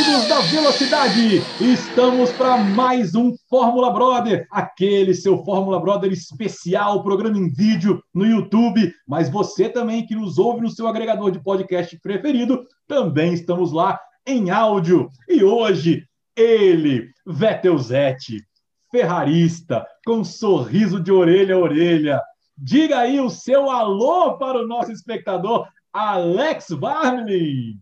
[0.00, 1.42] amigos da Velocidade!
[1.60, 8.24] Estamos para mais um Fórmula Brother, aquele seu Fórmula Brother especial, programa em vídeo no
[8.24, 13.72] YouTube, mas você também que nos ouve no seu agregador de podcast preferido, também estamos
[13.72, 15.10] lá em áudio.
[15.28, 18.42] E hoje, ele, Vettel Zete,
[18.90, 22.22] ferrarista, com um sorriso de orelha a orelha.
[22.56, 27.74] Diga aí o seu alô para o nosso espectador, Alex Barney.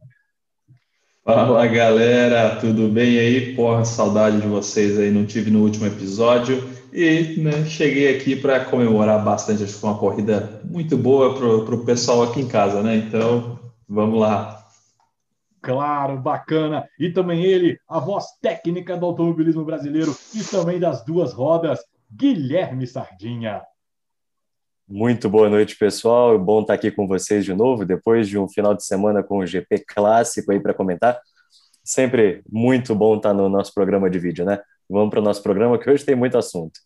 [1.29, 3.55] Fala galera, tudo bem aí?
[3.55, 8.65] Porra, saudade de vocês aí, não tive no último episódio e né, cheguei aqui para
[8.65, 9.63] comemorar bastante.
[9.63, 12.97] Acho que foi uma corrida muito boa para o pessoal aqui em casa, né?
[12.97, 14.67] Então vamos lá.
[15.61, 16.89] Claro, bacana.
[16.99, 22.87] E também ele, a voz técnica do automobilismo brasileiro e também das duas rodas, Guilherme
[22.87, 23.61] Sardinha.
[24.91, 26.39] Muito boa noite, pessoal.
[26.39, 29.47] Bom estar aqui com vocês de novo, depois de um final de semana com o
[29.47, 31.21] GP clássico aí para comentar.
[31.85, 34.59] Sempre muito bom estar no nosso programa de vídeo, né?
[34.89, 36.81] Vamos para o nosso programa que hoje tem muito assunto.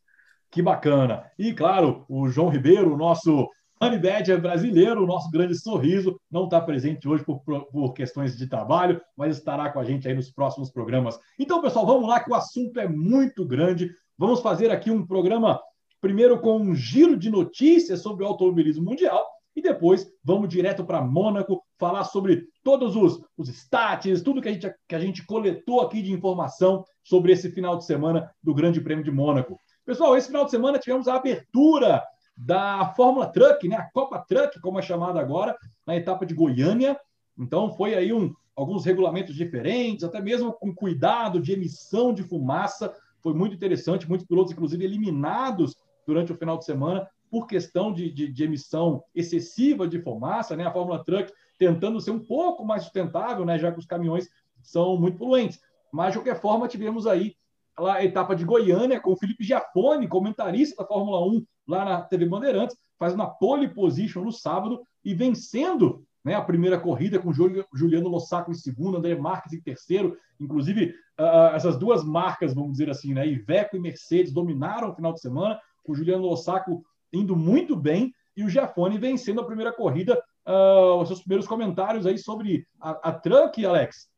[0.51, 1.31] Que bacana.
[1.39, 3.49] E, claro, o João Ribeiro, nosso
[3.81, 8.49] Honey Badger brasileiro, o nosso grande sorriso, não está presente hoje por, por questões de
[8.49, 11.17] trabalho, mas estará com a gente aí nos próximos programas.
[11.39, 13.93] Então, pessoal, vamos lá que o assunto é muito grande.
[14.19, 15.61] Vamos fazer aqui um programa
[16.03, 21.01] primeiro com um giro de notícias sobre o automobilismo mundial e depois vamos direto para
[21.01, 25.81] Mônaco falar sobre todos os, os stats, tudo que a, gente, que a gente coletou
[25.81, 29.57] aqui de informação sobre esse final de semana do Grande Prêmio de Mônaco.
[29.87, 32.03] Pessoal, esse final de semana tivemos a abertura
[32.37, 33.77] da Fórmula Truck, né?
[33.77, 35.57] a Copa Truck, como é chamada agora,
[35.87, 36.99] na etapa de Goiânia.
[37.39, 42.93] Então foi aí um, alguns regulamentos diferentes, até mesmo com cuidado de emissão de fumaça.
[43.21, 48.11] Foi muito interessante, muitos pilotos, inclusive, eliminados durante o final de semana por questão de,
[48.11, 50.67] de, de, emissão excessiva de fumaça, né?
[50.67, 53.59] A Fórmula Truck tentando ser um pouco mais sustentável, né?
[53.59, 54.29] Já que os caminhões
[54.63, 55.59] são muito poluentes.
[55.91, 57.35] Mas, de qualquer forma, tivemos aí
[57.79, 62.27] a etapa de Goiânia com o Felipe Giafone, comentarista da Fórmula 1 lá na TV
[62.27, 68.09] Bandeirantes, faz uma pole position no sábado e vencendo né, a primeira corrida com Juliano
[68.09, 70.17] Lossaco em segundo, André Marques em terceiro.
[70.39, 75.13] Inclusive, uh, essas duas marcas, vamos dizer assim, né, Iveco e Mercedes dominaram o final
[75.13, 80.23] de semana o Juliano Lossaco indo muito bem e o Giafone vencendo a primeira corrida.
[80.47, 84.09] Uh, os seus primeiros comentários aí sobre a, a Truck, Alex?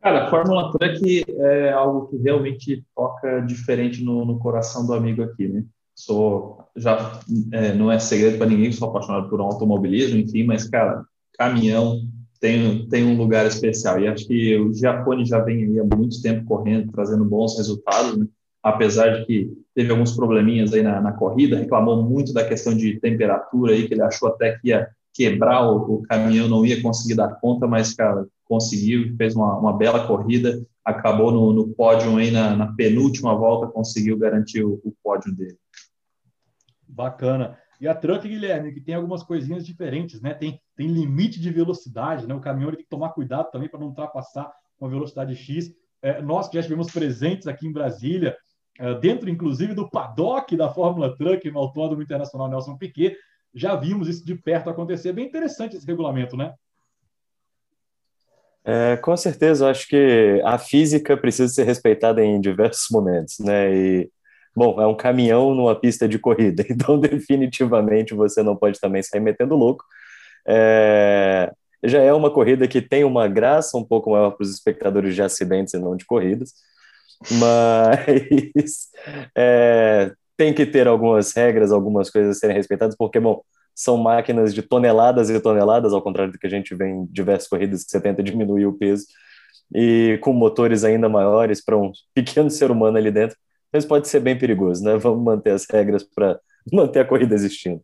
[0.00, 5.22] Cara, a Fórmula Truck é algo que realmente toca diferente no, no coração do amigo
[5.22, 5.64] aqui, né?
[5.94, 7.20] Sou, já
[7.52, 11.04] é, não é segredo para ninguém, sou apaixonado por automobilismo, enfim, mas, cara,
[11.38, 12.02] caminhão
[12.38, 13.98] tem, tem um lugar especial.
[13.98, 18.26] E acho que o Giafone já vem há muito tempo correndo, trazendo bons resultados, né?
[18.66, 22.98] Apesar de que teve alguns probleminhas aí na, na, corrida, reclamou muito da questão de
[22.98, 27.14] temperatura aí, que ele achou até que ia quebrar o, o caminhão, não ia conseguir
[27.14, 32.32] dar conta, mas, cara, conseguiu, fez uma, uma bela corrida, acabou no, no pódio aí
[32.32, 35.56] na, na, penúltima volta, conseguiu garantir o, o, pódio dele.
[36.88, 37.56] Bacana.
[37.80, 40.34] E a Truck, Guilherme, que tem algumas coisinhas diferentes, né?
[40.34, 42.34] Tem, tem limite de velocidade, né?
[42.34, 44.50] O caminhão tem que tomar cuidado também para não ultrapassar
[44.80, 45.72] uma velocidade X.
[46.02, 48.36] É, nós que já estivemos presentes aqui em Brasília,
[49.00, 53.16] dentro inclusive do paddock da Fórmula Truck no Autódromo Internacional Nelson Piquet,
[53.54, 55.12] já vimos isso de perto acontecer.
[55.12, 56.52] Bem interessante esse regulamento, né?
[58.68, 63.72] É, com certeza, acho que a física precisa ser respeitada em diversos momentos, né?
[63.72, 64.10] E,
[64.54, 69.20] bom, é um caminhão numa pista de corrida, então definitivamente você não pode também sair
[69.20, 69.84] metendo louco.
[70.46, 75.14] É, já é uma corrida que tem uma graça um pouco maior para os espectadores
[75.14, 76.52] de acidentes e não de corridas
[77.30, 78.88] mas
[79.36, 83.42] é, tem que ter algumas regras, algumas coisas a serem respeitadas, porque, bom,
[83.74, 87.48] são máquinas de toneladas e toneladas, ao contrário do que a gente vê em diversas
[87.48, 89.06] corridas que você tenta diminuir o peso,
[89.74, 93.36] e com motores ainda maiores para um pequeno ser humano ali dentro,
[93.72, 94.96] mas pode ser bem perigoso, né?
[94.96, 96.40] Vamos manter as regras para
[96.72, 97.82] manter a corrida existindo.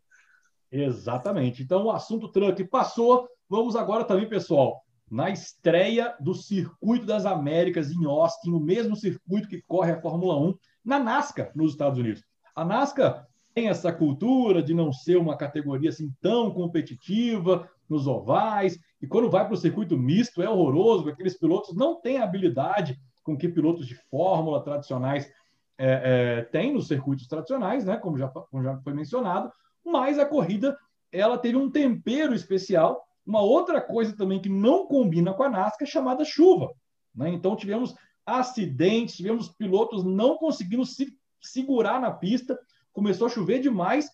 [0.71, 1.63] Exatamente.
[1.63, 3.29] Então, o assunto truck passou.
[3.49, 4.83] Vamos agora também, pessoal,
[5.13, 10.41] na estreia do Circuito das Américas em Austin, o mesmo circuito que corre a Fórmula
[10.41, 12.25] 1 na NASCAR nos Estados Unidos.
[12.57, 18.79] A NASCAR tem essa cultura de não ser uma categoria assim tão competitiva nos ovais,
[19.03, 23.37] e quando vai para o circuito misto é horroroso, aqueles pilotos não têm habilidade com
[23.37, 25.31] que pilotos de Fórmula tradicionais
[25.77, 29.53] é, é, têm nos circuitos tradicionais, né, como já, como já foi mencionado,
[29.85, 30.75] mas a corrida
[31.13, 35.89] ela teve um tempero especial uma outra coisa também que não combina com a NASCAR
[35.89, 36.73] é chamada chuva.
[37.15, 37.31] Né?
[37.31, 37.95] Então, tivemos
[38.27, 42.59] acidentes, tivemos pilotos não conseguindo se segurar na pista,
[42.93, 44.11] começou a chover demais,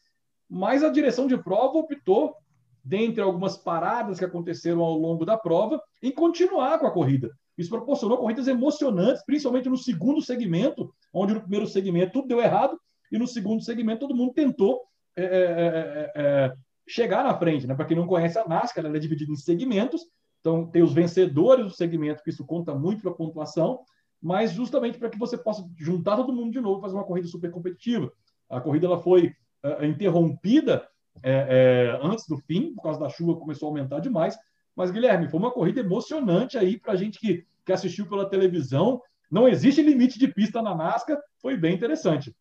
[0.49, 2.34] mas a direção de prova optou
[2.82, 7.31] dentre algumas paradas que aconteceram ao longo da prova, em continuar com a corrida.
[7.56, 12.81] Isso proporcionou corridas emocionantes, principalmente no segundo segmento, onde no primeiro segmento tudo deu errado,
[13.11, 14.82] e no segundo segmento todo mundo tentou
[15.16, 16.52] é, é, é,
[16.88, 17.67] chegar na frente.
[17.67, 17.75] Né?
[17.75, 20.02] Para quem não conhece a NASCAR, ela é dividida em segmentos,
[20.40, 23.81] então tem os vencedores do segmento, que isso conta muito para a pontuação,
[24.20, 27.29] mas justamente para que você possa juntar todo mundo de novo e fazer uma corrida
[27.29, 28.11] super competitiva.
[28.49, 29.32] A corrida ela foi
[29.62, 30.88] uh, interrompida
[31.23, 34.37] é, é, antes do fim, por causa da chuva, começou a aumentar demais.
[34.75, 39.02] Mas, Guilherme, foi uma corrida emocionante aí para a gente que, que assistiu pela televisão.
[39.31, 42.35] Não existe limite de pista na NASCAR, foi bem interessante.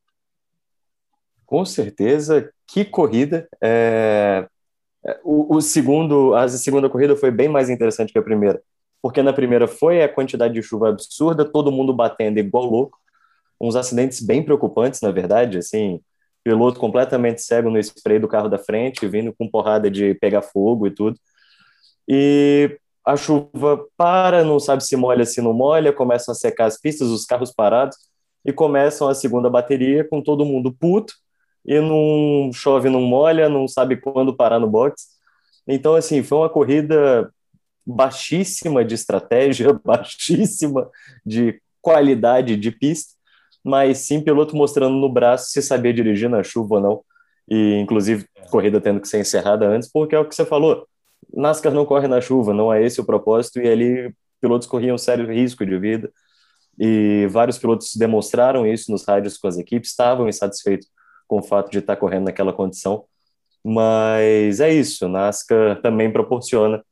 [1.46, 3.48] Com certeza, que corrida.
[3.62, 4.48] É...
[5.06, 8.62] é o, o, segundo, a segunda corrida foi bem mais interessante que a primeira,
[9.02, 12.98] porque na primeira foi a quantidade de chuva absurda, todo mundo batendo igual louco,
[13.60, 16.02] uns acidentes bem preocupantes, na verdade, assim,
[16.44, 20.88] piloto completamente cego no spray do carro da frente, vindo com porrada de pegar fogo
[20.88, 21.20] e tudo.
[22.08, 26.80] E a chuva para, não sabe se molha, se não molha, começam a secar as
[26.80, 27.98] pistas, os carros parados,
[28.46, 31.14] e começam a segunda bateria com todo mundo puto,
[31.68, 35.08] e não chove, não molha, não sabe quando parar no box.
[35.68, 37.30] Então, assim, foi uma corrida
[37.86, 40.90] baixíssima de estratégia, baixíssima
[41.26, 43.14] de qualidade de pista,
[43.64, 47.02] mas sim piloto mostrando no braço se sabia dirigir na chuva ou não.
[47.50, 50.88] E, inclusive, corrida tendo que ser encerrada antes, porque é o que você falou.
[51.34, 55.30] NASCAR não corre na chuva, não é esse o propósito, e ali pilotos corriam sério
[55.30, 56.12] risco de vida.
[56.80, 60.88] E vários pilotos demonstraram isso nos rádios com as equipes, estavam insatisfeitos
[61.28, 63.06] com o fato de estar correndo naquela condição.
[63.64, 66.84] Mas é isso, NASCAR também proporciona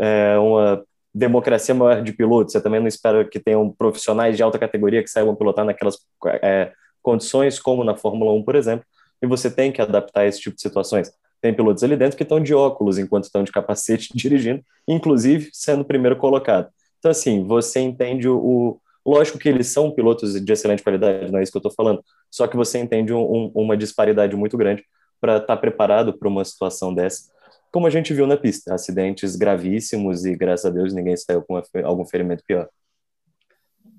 [0.00, 0.82] é, uma
[1.14, 2.52] democracia maior de pilotos.
[2.52, 5.98] Você também não espera que tenham profissionais de alta categoria que saibam pilotar naquelas
[6.42, 6.72] é,
[7.02, 8.86] condições, como na Fórmula 1, por exemplo,
[9.20, 11.12] e você tem que adaptar esse tipo de situações.
[11.40, 15.82] Tem pilotos ali dentro que estão de óculos enquanto estão de capacete dirigindo, inclusive sendo
[15.82, 16.68] o primeiro colocado.
[16.98, 18.80] Então, assim, você entende o, o.
[19.04, 22.04] Lógico que eles são pilotos de excelente qualidade, não é isso que eu estou falando,
[22.30, 24.84] só que você entende um, um, uma disparidade muito grande
[25.20, 27.32] para estar tá preparado para uma situação dessa
[27.72, 31.60] como a gente viu na pista, acidentes gravíssimos e graças a Deus ninguém saiu com
[31.82, 32.68] algum ferimento pior.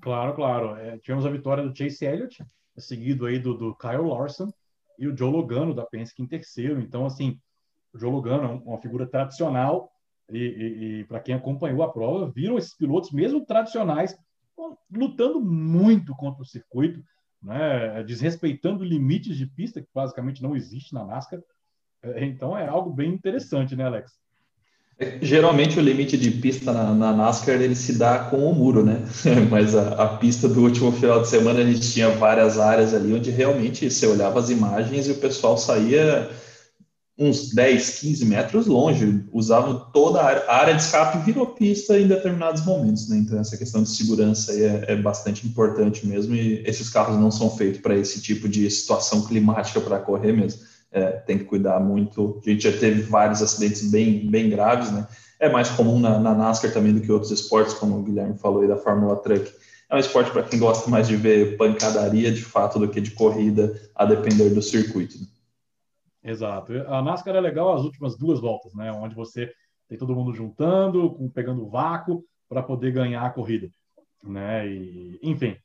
[0.00, 0.76] Claro, claro.
[0.76, 2.44] É, tivemos a vitória do Chase Elliott,
[2.78, 4.52] seguido aí do, do Kyle Larson
[4.96, 6.80] e o Joe Logano da Penske em terceiro.
[6.80, 7.40] Então, assim,
[7.92, 9.90] o Joe Logano é uma figura tradicional
[10.30, 14.16] e, e, e para quem acompanhou a prova, viram esses pilotos, mesmo tradicionais,
[14.90, 17.02] lutando muito contra o circuito,
[17.42, 21.40] né, desrespeitando limites de pista que basicamente não existe na NASCAR.
[22.02, 24.12] É, então é algo bem interessante, né, Alex?
[24.96, 28.84] É, geralmente o limite de pista na, na, NASCAR ele se dá com o muro,
[28.84, 29.02] né?
[29.50, 33.12] Mas a, a, pista do último final de semana a gente tinha várias áreas ali
[33.12, 36.30] onde realmente você olhava as imagens e o pessoal saía
[37.16, 42.64] uns 10, 15 metros longe, usavam toda a área de escape virou pista em determinados
[42.64, 43.18] momentos, né?
[43.18, 47.48] Então essa questão de segurança é, é bastante importante mesmo e esses carros não são
[47.50, 52.40] feitos para esse tipo de situação climática para correr mesmo é, tem que cuidar muito.
[52.46, 55.06] A gente já teve vários acidentes bem, bem graves, né?
[55.40, 58.62] É mais comum na, na NASCAR também do que outros esportes, como o Guilherme falou
[58.62, 59.50] aí da Fórmula Truck.
[59.90, 63.10] É um esporte para quem gosta mais de ver pancadaria de fato do que de
[63.10, 65.18] corrida, a depender do circuito.
[65.18, 65.26] Né?
[66.24, 66.72] Exato.
[66.88, 68.90] A NASCAR é legal as últimas duas voltas, né?
[68.90, 69.52] Onde você
[69.88, 73.68] tem todo mundo juntando, pegando vácuo para poder ganhar a corrida,
[74.22, 74.66] né?
[74.66, 75.56] E, enfim,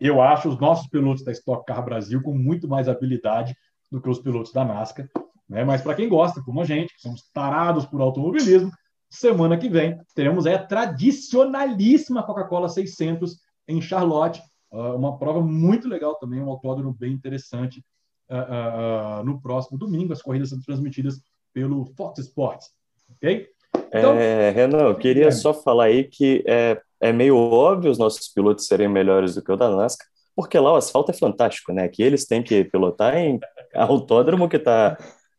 [0.00, 3.56] eu acho os nossos pilotos da Stock Car Brasil com muito mais habilidade
[3.90, 5.08] do que os pilotos da NASCAR.
[5.48, 5.64] Né?
[5.64, 8.72] Mas para quem gosta, como a gente, que somos tarados por automobilismo,
[9.08, 13.38] semana que vem teremos a tradicionalíssima Coca-Cola 600
[13.68, 17.84] em Charlotte, ah, uma prova muito legal também, um autódromo bem interessante.
[18.28, 21.20] Uh, uh, no próximo domingo, as corridas são transmitidas
[21.52, 22.70] pelo Fox Sports,
[23.10, 23.48] ok?
[23.88, 28.28] Então, é, Renan, eu queria só falar aí que é, é meio óbvio os nossos
[28.28, 31.88] pilotos serem melhores do que o da NASCAR, porque lá o asfalto é fantástico, né?
[31.88, 33.38] Que eles têm que pilotar em
[33.74, 34.98] autódromo que está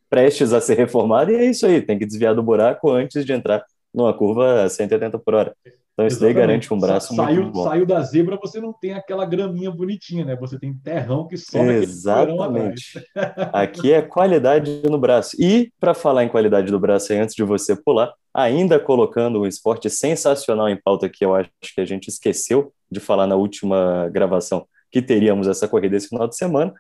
[0.10, 3.34] prestes a ser reformado, e é isso aí, tem que desviar do buraco antes de
[3.34, 3.64] entrar
[3.94, 5.56] numa curva a 180 por hora.
[5.98, 7.64] Então isso daí garante um braço saiu, muito bom.
[7.64, 10.36] Saiu da zebra, você não tem aquela graminha bonitinha, né?
[10.36, 13.04] Você tem terrão que sobe Exatamente.
[13.52, 15.36] Aqui é qualidade no braço.
[15.40, 19.90] E, para falar em qualidade do braço antes de você pular, ainda colocando um esporte
[19.90, 24.68] sensacional em pauta que eu acho que a gente esqueceu de falar na última gravação,
[24.92, 26.72] que teríamos essa corrida esse final de semana.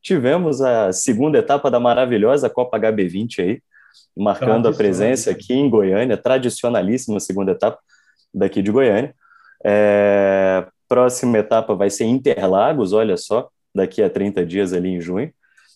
[0.00, 3.60] Tivemos a segunda etapa da maravilhosa Copa HB20 aí,
[4.16, 7.80] marcando a presença aqui em Goiânia, tradicionalíssima segunda etapa
[8.32, 9.14] daqui de Goiânia.
[9.64, 15.32] É, próxima etapa vai ser Interlagos, olha só, daqui a 30 dias ali em junho.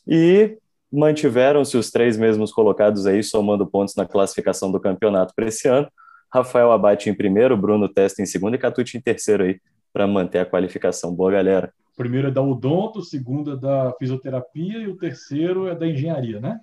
[0.06, 0.58] E
[0.92, 5.88] mantiveram-se os três mesmos colocados aí, somando pontos na classificação do campeonato para esse ano.
[6.32, 9.60] Rafael Abate em primeiro, Bruno Testa em segundo e Catucci em terceiro aí,
[9.92, 11.14] para manter a qualificação.
[11.14, 11.72] Boa, galera.
[11.96, 16.60] primeiro é da odonto, segundo é da fisioterapia e o terceiro é da engenharia, né?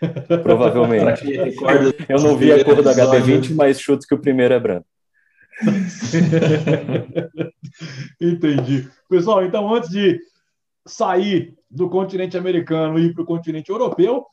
[0.42, 1.24] Provavelmente.
[2.08, 4.86] Eu não vi a cor do HB20, mas chuto que o primeiro é branco.
[8.20, 8.88] Entendi.
[9.08, 10.20] Pessoal, então antes de
[10.86, 14.26] sair do continente americano e ir para o continente europeu,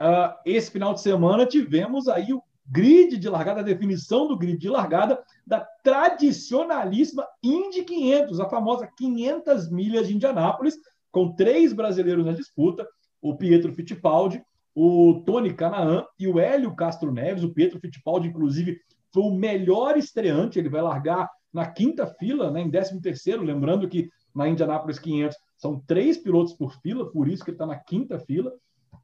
[0.00, 4.58] uh, esse final de semana tivemos aí o grid de largada, a definição do grid
[4.58, 10.76] de largada da tradicionalíssima Indy 500, a famosa 500 milhas de Indianápolis,
[11.10, 12.86] com três brasileiros na disputa,
[13.20, 14.42] o Pietro Fittipaldi,
[14.74, 17.44] o Tony Canaan e o Hélio Castro Neves.
[17.44, 18.80] O Pietro Fittipaldi, inclusive,
[19.12, 23.88] foi o melhor estreante, ele vai largar na quinta fila, né, em 13 terceiro, lembrando
[23.88, 27.76] que na Indianapolis 500 são três pilotos por fila, por isso que ele está na
[27.76, 28.52] quinta fila,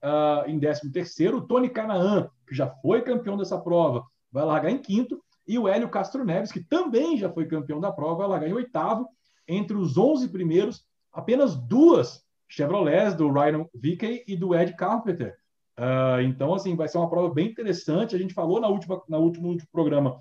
[0.02, 1.38] uh, em 13 terceiro.
[1.38, 5.22] O Tony Canaan, que já foi campeão dessa prova, vai largar em quinto.
[5.46, 8.52] E o Hélio Castro Neves, que também já foi campeão da prova, vai largar em
[8.52, 9.08] oitavo.
[9.46, 15.36] Entre os 11 primeiros, apenas duas Chevrolets, do Ryan Vickey e do Ed Carpenter.
[15.80, 18.14] Uh, então, assim, vai ser uma prova bem interessante.
[18.14, 20.20] A gente falou na última, na última, no último programa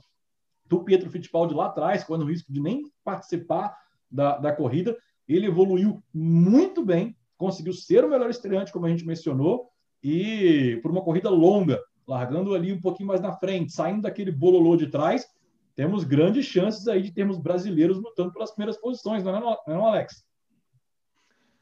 [0.66, 3.76] do Pietro Fittipaldi lá atrás, quando o risco de nem participar
[4.10, 4.98] da, da corrida.
[5.28, 9.68] Ele evoluiu muito bem, conseguiu ser o melhor estreante, como a gente mencionou,
[10.02, 14.78] e por uma corrida longa, largando ali um pouquinho mais na frente, saindo daquele bololô
[14.78, 15.28] de trás,
[15.76, 19.88] temos grandes chances aí de termos brasileiros lutando pelas primeiras posições, não é, não, não
[19.88, 20.24] é Alex?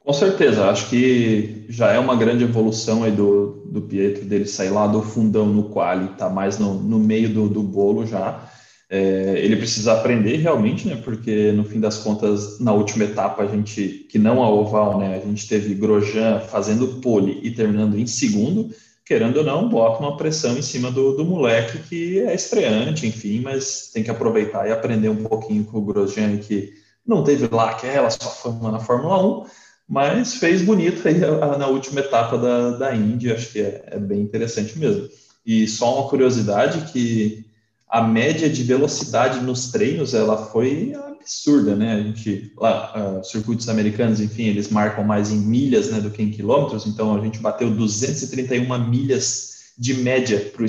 [0.08, 4.70] Com certeza, acho que já é uma grande evolução aí do, do Pietro, dele sair
[4.70, 8.50] lá do fundão no quali, tá mais no, no meio do, do bolo já.
[8.88, 10.96] É, ele precisa aprender realmente, né?
[10.96, 15.20] Porque no fim das contas, na última etapa, a gente, que não a oval, né?
[15.22, 18.70] A gente teve Grosjean fazendo pole e terminando em segundo,
[19.04, 23.42] querendo ou não, bota uma pressão em cima do, do moleque que é estreante, enfim,
[23.42, 26.72] mas tem que aproveitar e aprender um pouquinho com o Grosjean, que
[27.06, 32.00] não teve lá aquela sua fama na Fórmula 1, mas fez bonito aí na última
[32.00, 35.08] etapa da, da Indy, acho que é, é bem interessante mesmo.
[35.46, 37.46] E só uma curiosidade que
[37.88, 41.94] a média de velocidade nos treinos ela foi absurda, né?
[41.94, 46.22] A gente lá uh, circuitos americanos, enfim, eles marcam mais em milhas, né, do que
[46.22, 46.86] em quilômetros.
[46.86, 50.68] Então a gente bateu 231 milhas de média para o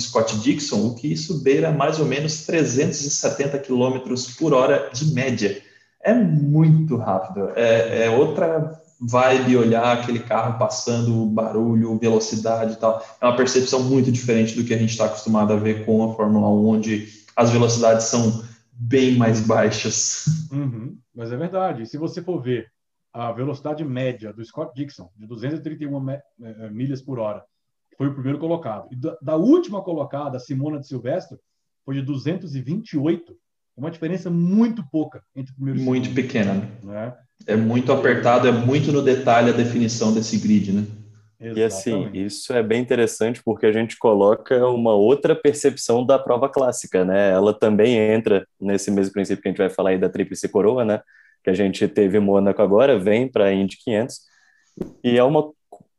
[0.00, 5.62] Scott Dixon, o que isso beira mais ou menos 370 quilômetros por hora de média.
[6.06, 7.50] É muito rápido.
[7.56, 13.04] É, é outra vibe olhar aquele carro passando, barulho, velocidade e tal.
[13.20, 16.14] É uma percepção muito diferente do que a gente está acostumado a ver com a
[16.14, 20.24] Fórmula 1, onde as velocidades são bem mais baixas.
[20.52, 21.84] Uhum, mas é verdade.
[21.86, 22.70] Se você for ver
[23.12, 27.44] a velocidade média do Scott Dixon, de 231 eh, eh, milhas por hora,
[27.98, 28.86] foi o primeiro colocado.
[28.92, 31.36] E da, da última colocada, Simona de Silvestre,
[31.84, 33.36] foi de 228.
[33.76, 37.14] Uma diferença muito pouca entre o primeiro e o Muito pequena, né?
[37.46, 40.86] É muito apertado, é muito no detalhe a definição desse grid, né?
[41.38, 41.60] Exatamente.
[41.60, 46.48] E assim, isso é bem interessante porque a gente coloca uma outra percepção da prova
[46.48, 47.30] clássica, né?
[47.30, 50.84] Ela também entra nesse mesmo princípio que a gente vai falar aí da tríplice coroa,
[50.84, 51.02] né?
[51.44, 54.20] Que a gente teve em Mônaco agora, vem para a Indy 500
[55.04, 55.50] e é uma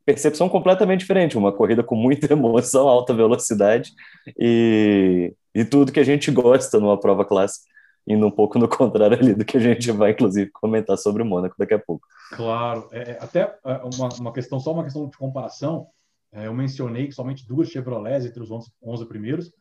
[0.04, 3.92] percepção completamente diferente, uma corrida com muita emoção, alta velocidade
[4.40, 7.66] e, e tudo que a gente gosta numa prova clássica
[8.08, 11.26] indo um pouco no contrário ali do que a gente vai, inclusive, comentar sobre o
[11.26, 12.08] Mônaco daqui a pouco.
[12.32, 15.88] Claro, é, é até é, uma, uma questão, só uma questão de comparação,
[16.32, 19.52] é, eu mencionei que somente duas Chevrolets entre os 11, 11 primeiros,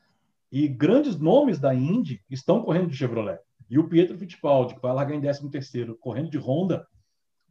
[0.52, 3.40] e grandes nomes da Indy estão correndo de Chevrolet.
[3.68, 6.86] E o Pietro Fittipaldi, que vai largar em 13º, correndo de Honda,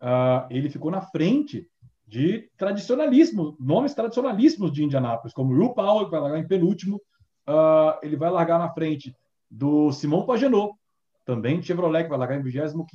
[0.02, 1.68] uh, ele ficou na frente
[2.08, 7.02] de tradicionalismo, nomes tradicionalíssimos de Indianápolis, como Will Powell, que vai largar em penúltimo,
[7.48, 9.16] uh, ele vai largar na frente
[9.50, 10.74] do Simão Pagenot,
[11.26, 12.86] também Chevrolet, que vai largar em 25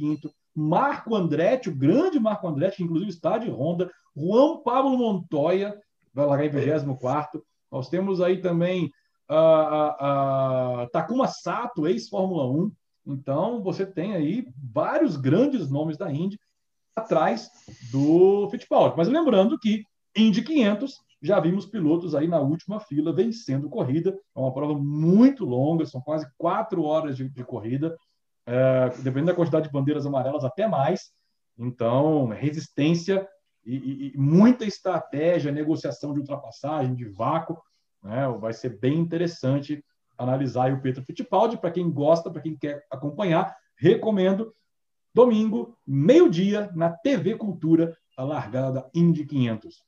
[0.54, 3.90] Marco Andretti, o grande Marco Andretti, que inclusive está de Honda.
[4.16, 5.76] Juan Pablo Montoya
[6.12, 8.90] vai largar em 24 Nós temos aí também
[9.30, 12.72] uh, uh, uh, Takuma Sato, ex-Fórmula 1.
[13.06, 16.38] Então, você tem aí vários grandes nomes da Indy
[16.94, 17.50] atrás
[17.90, 18.96] do Fittipaldi.
[18.96, 19.84] Mas lembrando que
[20.16, 24.18] Indy 500 já vimos pilotos aí na última fila vencendo corrida.
[24.34, 27.94] É uma prova muito longa, são quase quatro horas de, de corrida
[28.46, 31.12] é, dependendo da quantidade de bandeiras amarelas, até mais.
[31.58, 33.28] Então, resistência
[33.64, 37.56] e, e, e muita estratégia, negociação de ultrapassagem, de vácuo.
[38.02, 38.26] Né?
[38.40, 39.84] Vai ser bem interessante
[40.16, 41.58] analisar o Pedro Fittipaldi.
[41.58, 44.54] Para quem gosta, para quem quer acompanhar, recomendo.
[45.12, 49.84] Domingo, meio-dia, na TV Cultura, a largada da Indy 500.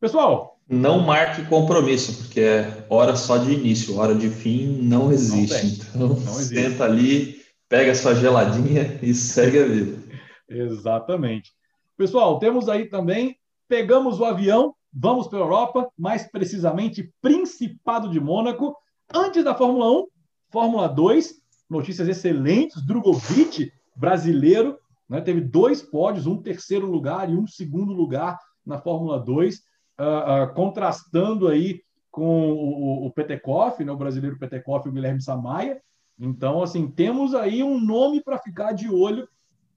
[0.00, 0.58] Pessoal.
[0.68, 5.96] Não marque compromisso, porque é hora só de início, hora de fim não existe.
[5.96, 6.54] Não então, não existe.
[6.54, 10.02] senta ali, pega sua geladinha e segue a vida.
[10.48, 11.52] Exatamente.
[11.96, 13.36] Pessoal, temos aí também,
[13.68, 18.74] pegamos o avião, vamos para a Europa, mais precisamente Principado de Mônaco,
[19.12, 20.06] antes da Fórmula 1,
[20.50, 21.34] Fórmula 2,
[21.68, 28.38] notícias excelentes, Drogovic, brasileiro, né, teve dois pódios, um terceiro lugar e um segundo lugar
[28.64, 29.60] na Fórmula 2,
[30.00, 35.20] uh, uh, contrastando aí com o, o Petekoff, né, o brasileiro Petekoff e o Guilherme
[35.20, 35.80] Samaia.
[36.18, 39.28] Então, assim, temos aí um nome para ficar de olho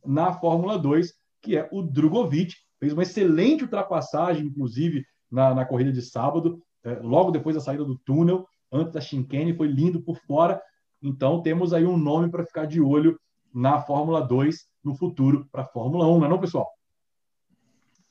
[0.06, 2.54] na Fórmula 2, que é o Drogovic.
[2.80, 7.84] Fez uma excelente ultrapassagem, inclusive, na, na corrida de sábado, é, logo depois da saída
[7.84, 10.62] do túnel, antes da chicane, foi lindo por fora.
[11.02, 13.20] Então, temos aí um nome para ficar de olho
[13.54, 16.77] na Fórmula 2 no futuro para a Fórmula 1, não é não, pessoal?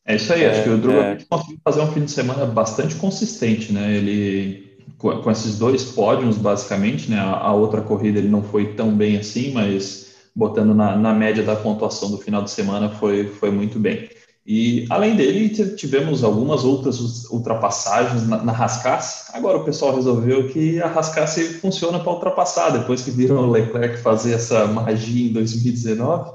[0.07, 1.27] É isso aí, acho que o é, Drogovic é...
[1.29, 3.97] conseguiu fazer um fim de semana bastante consistente, né?
[3.97, 7.19] Ele, com, com esses dois pódios, basicamente, né?
[7.19, 11.43] A, a, outra corrida ele não foi tão bem assim, mas botando na, na média
[11.43, 14.09] da pontuação do final de semana foi, foi muito bem.
[14.47, 19.33] E além dele, tivemos algumas outras ultrapassagens na, na Rascasse.
[19.35, 23.99] Agora o pessoal resolveu que a Rascasse funciona para ultrapassar, depois que viram o Leclerc
[23.99, 26.31] fazer essa magia em 2019.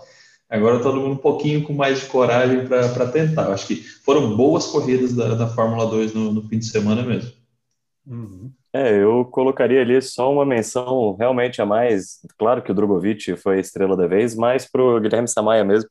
[0.52, 3.52] Agora todo mundo um pouquinho com mais de coragem para tentar.
[3.54, 7.32] acho que foram boas corridas da, da Fórmula 2 no, no, fim de semana mesmo.
[8.06, 8.52] Uhum.
[8.74, 12.20] É, eu colocaria ali só uma menção realmente a mais.
[12.38, 15.90] Claro que o Drogovic foi a estrela da vez, mas para o Guilherme Samaia mesmo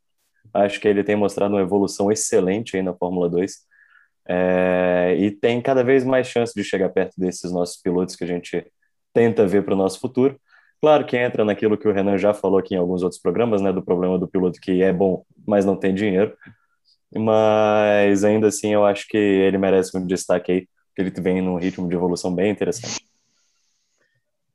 [0.52, 3.58] Acho que ele tem mostrado uma evolução excelente aí na Fórmula 2.
[4.28, 8.26] É, e tem cada vez mais chance de chegar perto desses nossos pilotos que a
[8.26, 8.66] gente
[9.12, 10.38] tenta ver para o nosso futuro.
[10.80, 13.72] Claro que entra naquilo que o Renan já falou aqui em alguns outros programas, né,
[13.72, 16.34] do problema do piloto que é bom, mas não tem dinheiro.
[17.14, 20.60] Mas ainda assim, eu acho que ele merece um destaque aí,
[20.94, 23.04] que ele vem num ritmo de evolução bem interessante.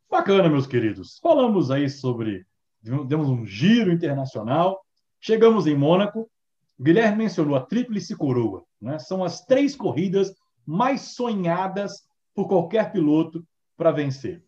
[0.10, 1.19] Bacana, meus queridos.
[1.21, 2.45] Falamos aí sobre,
[2.82, 4.86] demos um giro internacional,
[5.28, 6.30] Chegamos em Mônaco.
[6.80, 8.63] Guilherme mencionou a Tríplice Coroa.
[8.80, 8.99] Né?
[8.99, 13.43] São as três corridas mais sonhadas por qualquer piloto
[13.76, 14.43] para vencer.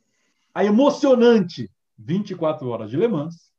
[0.53, 3.51] A emocionante 24 horas de Le Mans,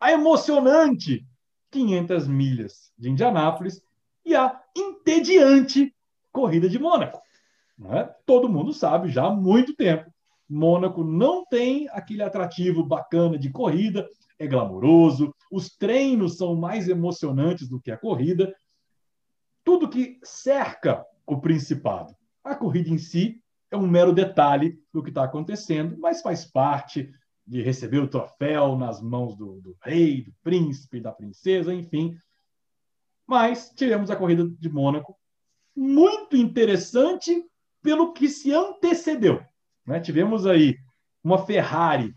[0.00, 1.26] a emocionante
[1.70, 3.82] 500 milhas de Indianápolis
[4.24, 5.94] e a entediante
[6.32, 7.20] corrida de Mônaco.
[7.78, 8.04] Né?
[8.26, 10.12] Todo mundo sabe já há muito tempo.
[10.48, 17.68] Mônaco não tem aquele atrativo bacana de corrida, é glamouroso, os treinos são mais emocionantes
[17.68, 18.54] do que a corrida.
[19.64, 22.14] Tudo que cerca o Principado.
[22.42, 27.12] A corrida em si é um mero detalhe do que está acontecendo, mas faz parte
[27.48, 32.14] de receber o troféu nas mãos do, do rei, do príncipe, da princesa, enfim.
[33.26, 35.16] Mas tivemos a corrida de Mônaco,
[35.74, 37.42] muito interessante
[37.82, 39.40] pelo que se antecedeu.
[39.86, 39.98] Né?
[39.98, 40.76] Tivemos aí
[41.24, 42.14] uma Ferrari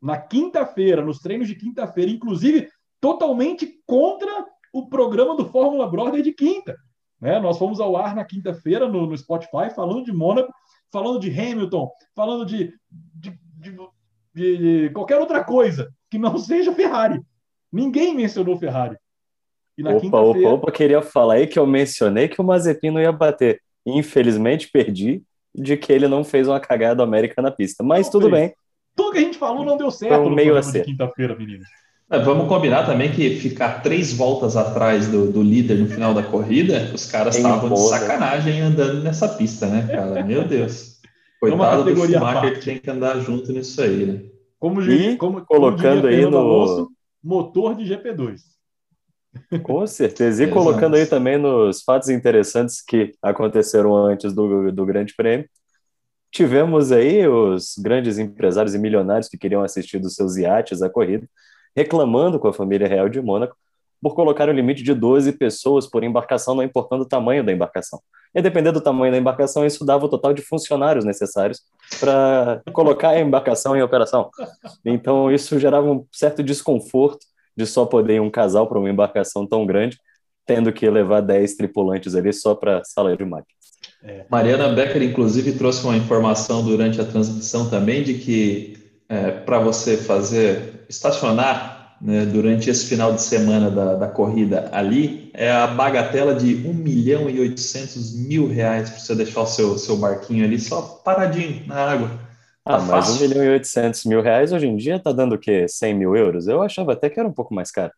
[0.00, 2.68] na quinta-feira, nos treinos de quinta-feira, inclusive
[3.00, 6.76] totalmente contra o programa do Fórmula Brother de quinta.
[7.18, 7.40] Né?
[7.40, 10.52] Nós fomos ao ar na quinta-feira no, no, Spotify falando de Mônaco,
[10.92, 13.76] falando de Hamilton, falando de, de, de,
[14.38, 17.20] de, qualquer outra coisa que não seja Ferrari.
[17.72, 18.96] Ninguém mencionou Ferrari.
[19.76, 23.00] E na opa, opa, opa, queria falar aí que eu mencionei que o Mazepin não
[23.00, 23.60] ia bater.
[23.86, 25.22] Infelizmente perdi
[25.54, 27.82] de que ele não fez uma cagada América na pista.
[27.82, 28.32] Mas não tudo fez.
[28.32, 28.54] bem.
[28.96, 31.68] Tudo que a gente falou não deu certo um no meio de quinta-feira, meninos.
[32.10, 36.22] É, vamos combinar também que ficar três voltas atrás do, do líder no final da
[36.22, 40.24] corrida, os caras estavam de sacanagem andando nessa pista, né, cara?
[40.24, 40.97] Meu Deus.
[41.40, 44.30] Coitado do Schumacher que tem que andar junto nisso aí, né?
[44.58, 46.90] Como, e como, colocando como aí no Alonso,
[47.22, 48.40] motor de GP2.
[49.62, 50.42] Com certeza.
[50.42, 55.48] E colocando aí também nos fatos interessantes que aconteceram antes do, do Grande Prêmio.
[56.30, 61.28] Tivemos aí os grandes empresários e milionários que queriam assistir dos seus iates à corrida,
[61.74, 63.56] reclamando com a família real de Mônaco
[64.00, 68.00] por colocar um limite de 12 pessoas por embarcação, não importando o tamanho da embarcação.
[68.34, 71.62] E dependendo do tamanho da embarcação, isso dava o total de funcionários necessários
[71.98, 74.30] para colocar a embarcação em operação.
[74.84, 79.46] Então, isso gerava um certo desconforto de só poder ir um casal para uma embarcação
[79.46, 79.98] tão grande,
[80.46, 83.58] tendo que levar 10 tripulantes ali só para a sala de máquina.
[84.02, 84.24] É.
[84.30, 89.96] Mariana Becker, inclusive, trouxe uma informação durante a transmissão também de que é, para você
[89.96, 96.34] fazer estacionar né, durante esse final de semana da, da corrida ali é a bagatela
[96.34, 100.58] de 1 milhão e 800 mil reais para você deixar o seu, seu barquinho ali
[100.58, 102.08] só paradinho na água.
[102.64, 105.38] Tá ah, mas 1 milhão e 800 mil reais hoje em dia está dando o
[105.38, 105.66] quê?
[105.66, 106.46] 100 mil euros?
[106.46, 107.92] Eu achava até que era um pouco mais caro.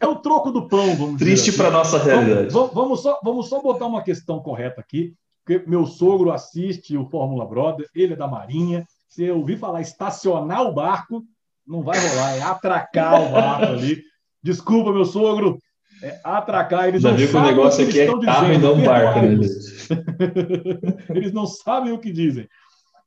[0.00, 1.76] É o troco do pão, vamos Triste para assim.
[1.76, 2.48] nossa realidade.
[2.50, 5.12] Vamos, vamos, só, vamos só botar uma questão correta aqui,
[5.44, 8.86] porque meu sogro assiste o Fórmula Brother, ele é da Marinha.
[9.08, 11.22] Se eu ouvir falar estacionar o barco,
[11.70, 14.02] não vai rolar, é atracar o barco ali.
[14.42, 15.58] Desculpa, meu sogro,
[16.02, 16.88] é atracar.
[16.88, 19.36] Eles Já não viu que o negócio aqui é carro e não barco, né,
[21.14, 22.48] Eles não sabem o que dizem.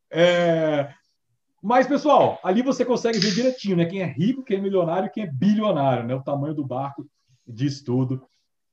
[0.09, 0.89] É...
[1.61, 3.85] Mas, pessoal, ali você consegue ver direitinho, né?
[3.85, 6.15] Quem é rico, quem é milionário, quem é bilionário, né?
[6.15, 7.05] O tamanho do barco
[7.47, 8.21] diz tudo.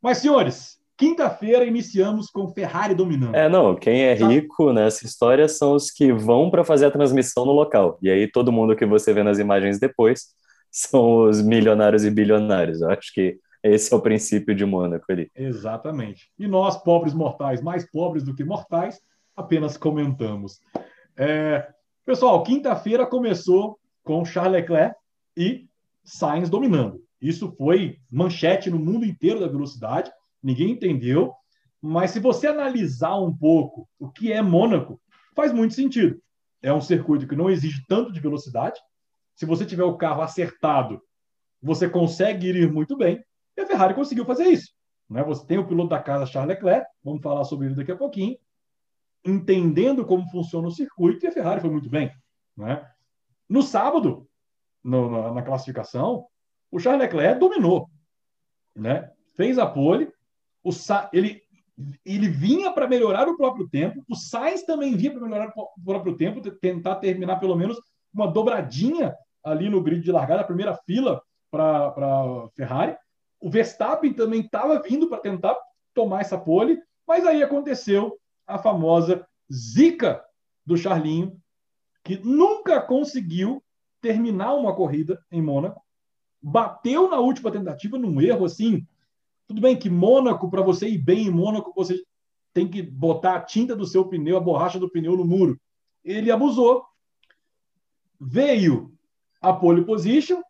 [0.02, 3.34] Mas, senhores, quinta-feira iniciamos com Ferrari dominando.
[3.34, 7.46] É, não, quem é rico nessa história são os que vão para fazer a transmissão
[7.46, 7.98] no local.
[8.02, 10.34] E aí todo mundo que você vê nas imagens depois
[10.70, 12.82] são os milionários e bilionários.
[12.82, 15.30] Eu acho que esse é o princípio de Mônaco ali.
[15.34, 16.30] Exatamente.
[16.38, 19.00] E nós, pobres mortais, mais pobres do que mortais,
[19.34, 20.60] apenas comentamos.
[21.16, 21.66] É,
[22.04, 24.96] Pessoal, quinta-feira começou com Charles Leclerc
[25.36, 25.68] e
[26.02, 27.00] Sainz dominando.
[27.22, 30.10] Isso foi manchete no mundo inteiro da velocidade,
[30.42, 31.32] ninguém entendeu.
[31.80, 35.00] Mas se você analisar um pouco o que é Mônaco,
[35.34, 36.20] faz muito sentido.
[36.62, 38.78] É um circuito que não exige tanto de velocidade.
[39.34, 41.00] Se você tiver o carro acertado,
[41.62, 43.24] você consegue ir muito bem.
[43.56, 44.72] E a Ferrari conseguiu fazer isso.
[45.08, 45.22] Né?
[45.24, 48.36] Você tem o piloto da casa Charles Leclerc, vamos falar sobre ele daqui a pouquinho
[49.24, 52.12] entendendo como funciona o circuito, e a Ferrari foi muito bem.
[52.56, 52.86] Né?
[53.48, 54.28] No sábado,
[54.82, 56.26] no, na, na, classificação,
[56.70, 57.90] o Charles Leclerc dominou.
[58.74, 59.10] Né?
[59.36, 60.12] Fez a pole,
[60.62, 61.42] o Sa ele,
[62.04, 66.16] ele vinha para melhorar o próprio tempo, o Sainz também vinha para melhorar o próprio
[66.16, 67.80] tempo, tentar terminar pelo menos
[68.12, 72.96] uma dobradinha ali no grid de largada, a primeira fila para a Ferrari.
[73.40, 75.56] O Verstappen também estava vindo para tentar
[75.94, 80.22] tomar essa pole, mas aí aconteceu a famosa zica
[80.64, 81.40] do Charlinho,
[82.04, 83.62] que nunca conseguiu
[84.00, 85.82] terminar uma corrida em Mônaco,
[86.42, 88.86] bateu na última tentativa num erro assim.
[89.50, 92.00] Tudo bem que Mônaco, para você ir bem em Mônaco, você
[92.54, 95.60] tem que botar a tinta do seu pneu, a borracha do pneu no muro.
[96.04, 96.84] Ele abusou.
[98.20, 98.96] Veio
[99.40, 100.40] a pole position,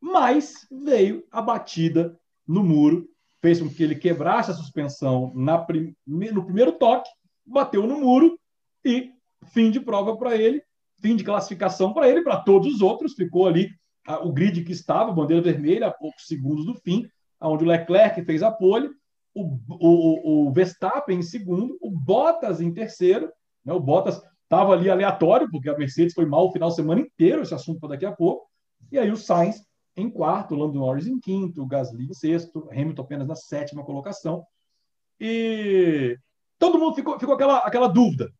[0.00, 3.08] mas veio a batida no muro
[3.40, 5.32] fez com que ele quebrasse a suspensão
[5.64, 5.94] prim...
[6.04, 7.08] no primeiro toque,
[7.46, 8.36] bateu no muro
[8.84, 9.12] e
[9.52, 10.60] fim de prova para ele,
[11.00, 13.14] fim de classificação para ele, para todos os outros.
[13.14, 13.70] Ficou ali
[14.04, 17.08] a, o grid que estava, bandeira vermelha, a poucos segundos do fim,
[17.40, 18.90] onde o Leclerc fez a pole,
[19.34, 23.30] o, o, o Verstappen em segundo, o Bottas em terceiro.
[23.64, 23.72] Né?
[23.72, 27.42] O Bottas estava ali aleatório, porque a Mercedes foi mal o final de semana inteiro,
[27.42, 28.48] esse assunto para daqui a pouco.
[28.90, 29.64] E aí o Sainz
[29.96, 34.44] em quarto, Lando Norris em quinto, Gasly em sexto, Hamilton apenas na sétima colocação.
[35.18, 36.18] E
[36.58, 38.32] todo mundo ficou, ficou aquela, aquela dúvida.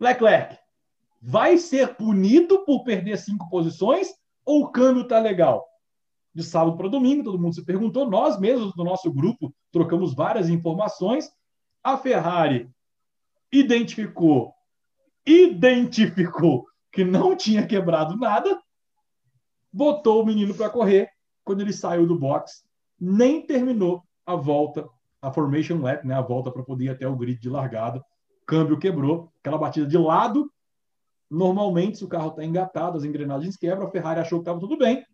[0.00, 0.56] Leclerc
[1.20, 4.08] vai ser punido por perder cinco posições
[4.44, 5.67] ou o câmbio está legal?
[6.34, 8.08] De sábado para domingo, todo mundo se perguntou.
[8.08, 11.28] Nós mesmos, no nosso grupo, trocamos várias informações.
[11.82, 12.70] A Ferrari
[13.50, 14.52] identificou,
[15.26, 18.60] identificou que não tinha quebrado nada
[19.72, 21.08] botou o menino para correr.
[21.44, 22.64] Quando ele saiu do box,
[23.00, 24.88] nem terminou a volta,
[25.22, 28.02] a formation lap, né, a volta para poder ir até o grid de largada.
[28.46, 30.50] Câmbio quebrou, aquela batida de lado.
[31.30, 34.76] Normalmente, se o carro está engatado, as engrenagens quebram, a Ferrari achou que estava tudo
[34.76, 35.04] bem.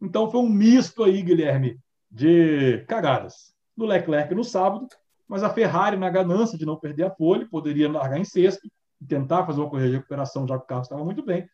[0.00, 1.78] Então foi um misto aí, Guilherme,
[2.10, 3.54] de cagadas.
[3.76, 4.88] Do Leclerc no sábado,
[5.28, 8.66] mas a Ferrari, na ganância de não perder a pole, poderia largar em sexto
[9.00, 11.46] e tentar fazer uma corrida de recuperação, já que o carro estava muito bem.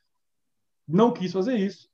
[0.86, 1.92] Não quis fazer isso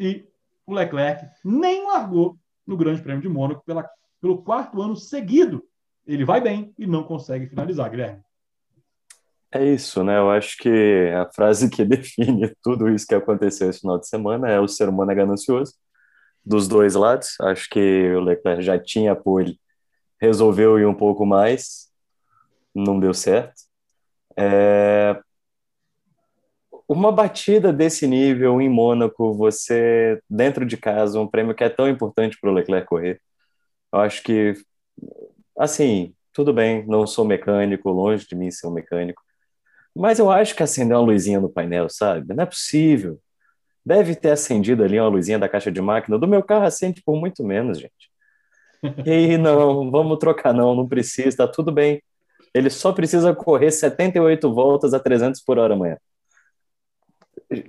[0.00, 0.26] e
[0.66, 3.88] o Leclerc nem largou no Grande Prêmio de Mônaco pela,
[4.18, 5.62] pelo quarto ano seguido.
[6.06, 8.22] Ele vai bem e não consegue finalizar, Guilherme.
[9.52, 10.18] É isso, né?
[10.18, 14.48] Eu acho que a frase que define tudo isso que aconteceu esse final de semana
[14.48, 15.74] é o ser humano é ganancioso,
[16.44, 17.36] dos dois lados.
[17.42, 19.60] Acho que o Leclerc já tinha pole,
[20.20, 21.90] resolveu ir um pouco mais,
[22.74, 23.54] não deu certo.
[24.36, 25.20] É,
[26.88, 31.88] uma batida desse nível em Mônaco, você, dentro de casa, um prêmio que é tão
[31.88, 33.20] importante para o Leclerc correr,
[33.92, 34.54] eu acho que,
[35.58, 39.22] assim, tudo bem, não sou mecânico, longe de mim ser um mecânico,
[39.94, 42.34] mas eu acho que acendeu uma luzinha no painel, sabe?
[42.34, 43.20] Não é possível.
[43.84, 46.18] Deve ter acendido ali uma luzinha da caixa de máquina.
[46.18, 48.10] Do meu carro acende por muito menos, gente.
[49.06, 52.02] E não, vamos trocar não, não precisa, tá tudo bem.
[52.54, 55.98] Ele só precisa correr 78 voltas a 300 por hora amanhã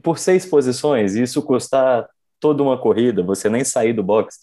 [0.03, 2.07] por seis posições, isso custar
[2.39, 4.39] toda uma corrida, você nem sair do box,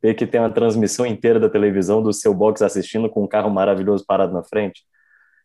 [0.00, 3.50] ter que ter uma transmissão inteira da televisão do seu box assistindo com um carro
[3.50, 4.84] maravilhoso parado na frente.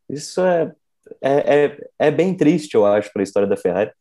[0.10, 0.74] Isso é,
[1.22, 3.92] é, é, é bem triste, eu acho, para a história da Ferrari.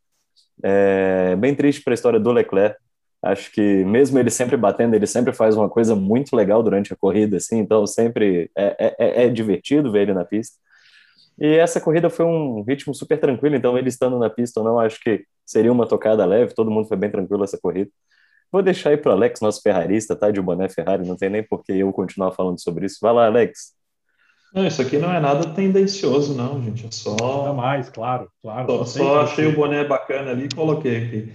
[0.63, 2.77] É bem triste para a história do Leclerc.
[3.23, 6.97] Acho que mesmo ele sempre batendo, ele sempre faz uma coisa muito legal durante a
[6.97, 10.57] corrida, assim, então sempre é, é, é, é divertido ver ele na pista.
[11.39, 14.79] E essa corrida foi um ritmo super tranquilo, então ele estando na pista ou não,
[14.79, 17.91] acho que seria uma tocada leve, todo mundo foi bem tranquilo essa corrida.
[18.51, 21.43] Vou deixar aí para o Alex, nosso ferrarista, tá de boné Ferrari, não tem nem
[21.43, 22.99] por que eu continuar falando sobre isso.
[23.03, 23.76] Vai lá, Alex.
[24.55, 26.87] Não, isso aqui não é nada tendencioso, não, gente.
[26.87, 27.17] É só.
[27.17, 28.67] Nada mais, claro, claro.
[28.67, 31.33] Só, só achei o boné bacana ali e coloquei aqui.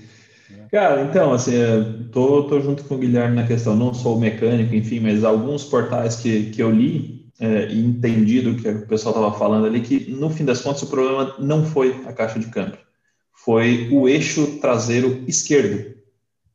[0.52, 0.68] É.
[0.72, 4.74] Cara, então, assim, é, tô, tô junto com o Guilherme na questão, não sou mecânico,
[4.74, 9.16] enfim, mas alguns portais que, que eu li é, e entendi do que o pessoal
[9.16, 12.48] estava falando ali, que no fim das contas o problema não foi a caixa de
[12.48, 12.78] câmbio,
[13.34, 15.96] foi o eixo traseiro esquerdo,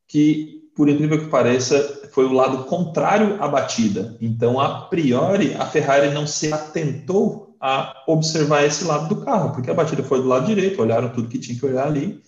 [0.06, 4.16] que, por incrível que pareça, foi o lado contrário à batida.
[4.20, 9.70] Então, a priori, a Ferrari não se atentou a observar esse lado do carro, porque
[9.70, 12.20] a batida foi do lado direito, olharam tudo que tinha que olhar ali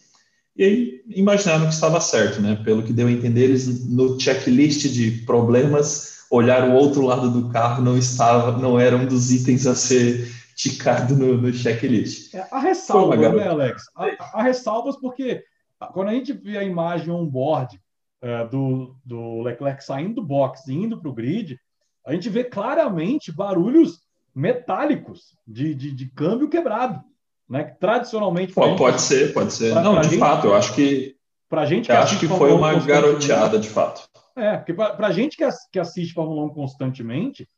[0.58, 2.60] e imaginaram que estava certo, né?
[2.64, 7.48] Pelo que deu a entender, eles no checklist de problemas olhar o outro lado do
[7.48, 12.34] carro não estava, não era um dos itens a ser ticado no, no checklist.
[12.34, 13.84] É, há ressalvas, né, Alex?
[13.94, 15.44] Há, há, ressalvas porque
[15.92, 17.80] quando a gente vê a imagem on-board
[18.20, 21.58] é, do, do Leclerc saindo do box e indo para o grid,
[22.04, 24.00] a gente vê claramente barulhos
[24.34, 27.02] metálicos de, de, de câmbio quebrado.
[27.48, 27.64] Né?
[27.64, 28.52] Tradicionalmente.
[28.52, 29.72] Pode, gente, pode ser, pode ser.
[29.72, 31.16] Pra, Não, pra de gente, fato, eu acho que.
[31.48, 34.06] Pra gente que acho que foi uma garoteada, de fato.
[34.36, 37.48] É, porque para a gente que, que assiste Fórmula 1 constantemente,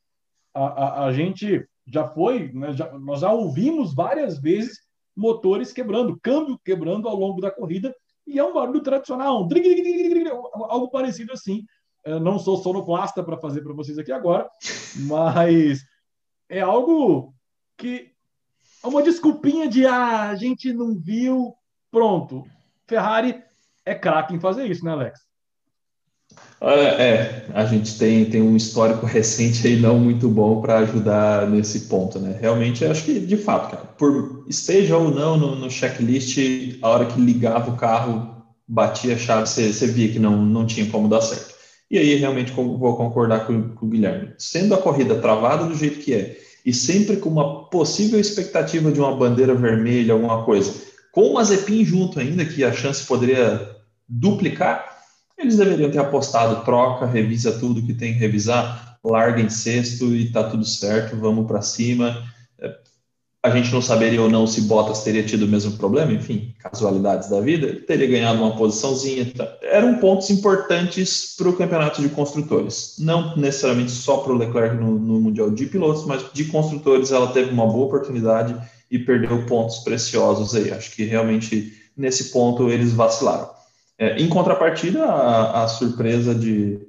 [0.55, 4.79] a, a, a gente já foi, né, já, nós já ouvimos várias vezes
[5.17, 7.95] motores quebrando, câmbio quebrando ao longo da corrida,
[8.27, 11.65] e é um barulho tradicional, um algo parecido assim.
[12.05, 14.49] Eu não sou sonoplasta para fazer para vocês aqui agora,
[15.07, 15.81] mas
[16.49, 17.35] é algo
[17.77, 18.13] que
[18.83, 21.55] é uma desculpinha de ah, a gente não viu,
[21.91, 22.45] pronto.
[22.87, 23.43] Ferrari
[23.85, 25.30] é craque em fazer isso, né, Alex?
[26.63, 31.81] É, a gente tem, tem um histórico recente aí não muito bom para ajudar nesse
[31.81, 32.37] ponto, né?
[32.39, 36.39] Realmente, acho que de fato, cara, por esteja ou não no, no checklist,
[36.83, 40.67] a hora que ligava o carro, batia a chave, você, você via que não, não
[40.67, 41.55] tinha como dar certo.
[41.91, 44.33] E aí, realmente, vou concordar com, com o Guilherme.
[44.39, 49.01] Sendo a corrida travada do jeito que é, e sempre com uma possível expectativa de
[49.01, 50.73] uma bandeira vermelha, alguma coisa,
[51.11, 53.77] com o Mazepin junto ainda, que a chance poderia
[54.09, 54.90] duplicar,
[55.41, 60.31] eles deveriam ter apostado, troca, revisa tudo que tem que revisar, larga em sexto e
[60.31, 62.23] tá tudo certo, vamos para cima
[63.43, 67.31] a gente não saberia ou não se Bottas teria tido o mesmo problema, enfim, casualidades
[67.31, 69.33] da vida, ele teria ganhado uma posiçãozinha.
[69.35, 69.51] Tá?
[69.63, 72.97] Eram pontos importantes para o campeonato de construtores.
[72.99, 77.29] Não necessariamente só para o Leclerc no, no, Mundial de Pilotos, mas de construtores ela
[77.29, 78.55] teve uma boa oportunidade
[78.91, 80.71] e perdeu pontos preciosos aí.
[80.71, 83.49] Acho que realmente nesse ponto eles vacilaram.
[84.01, 86.81] É, em contrapartida, a, a surpresa de,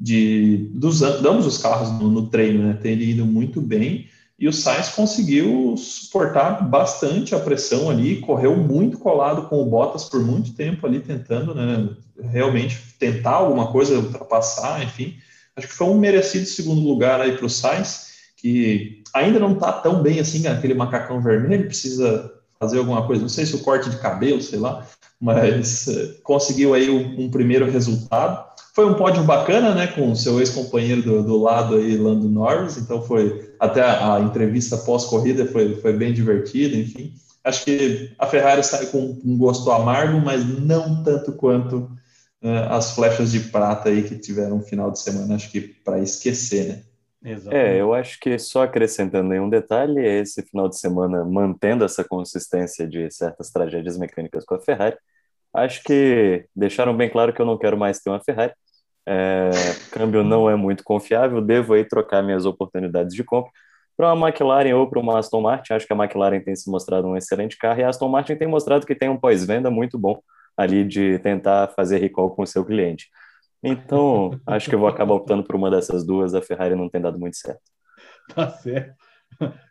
[0.00, 4.52] de, dos, ambos os carros no, no treino, né, terem ido muito bem e o
[4.52, 10.54] Sainz conseguiu suportar bastante a pressão ali, correu muito colado com o Bottas por muito
[10.54, 15.16] tempo ali tentando, né, realmente tentar alguma coisa, ultrapassar, enfim.
[15.54, 19.72] Acho que foi um merecido segundo lugar aí para o Sainz, que ainda não está
[19.72, 23.88] tão bem assim, aquele macacão vermelho, precisa fazer alguma coisa, não sei se o corte
[23.88, 24.86] de cabelo, sei lá,
[25.20, 28.44] mas eh, conseguiu aí um, primeiro resultado.
[28.74, 32.76] Foi um pódio bacana, né, com o seu ex-companheiro do, do, lado aí, Lando Norris,
[32.76, 37.14] então foi até a, entrevista pós-corrida foi, foi bem divertida, enfim.
[37.44, 41.90] Acho que a Ferrari sai com um gosto amargo, mas não tanto quanto
[42.42, 46.68] uh, as flechas de prata aí que tiveram final de semana, acho que para esquecer,
[46.68, 46.82] né?
[47.24, 47.66] Exatamente.
[47.68, 52.04] É, eu acho que só acrescentando aí um detalhe, esse final de semana mantendo essa
[52.04, 54.96] consistência de certas tragédias mecânicas com a Ferrari,
[55.54, 58.52] acho que deixaram bem claro que eu não quero mais ter uma Ferrari.
[59.06, 59.50] É,
[59.90, 63.50] câmbio não é muito confiável, devo aí trocar minhas oportunidades de compra
[63.96, 65.72] para uma McLaren ou para uma Aston Martin.
[65.72, 68.48] Acho que a McLaren tem se mostrado um excelente carro e a Aston Martin tem
[68.48, 70.20] mostrado que tem um pós-venda muito bom
[70.56, 73.08] ali de tentar fazer recall com o seu cliente.
[73.64, 76.34] Então, acho que eu vou acabar optando por uma dessas duas.
[76.34, 77.62] A Ferrari não tem dado muito certo.
[78.34, 78.96] Tá certo.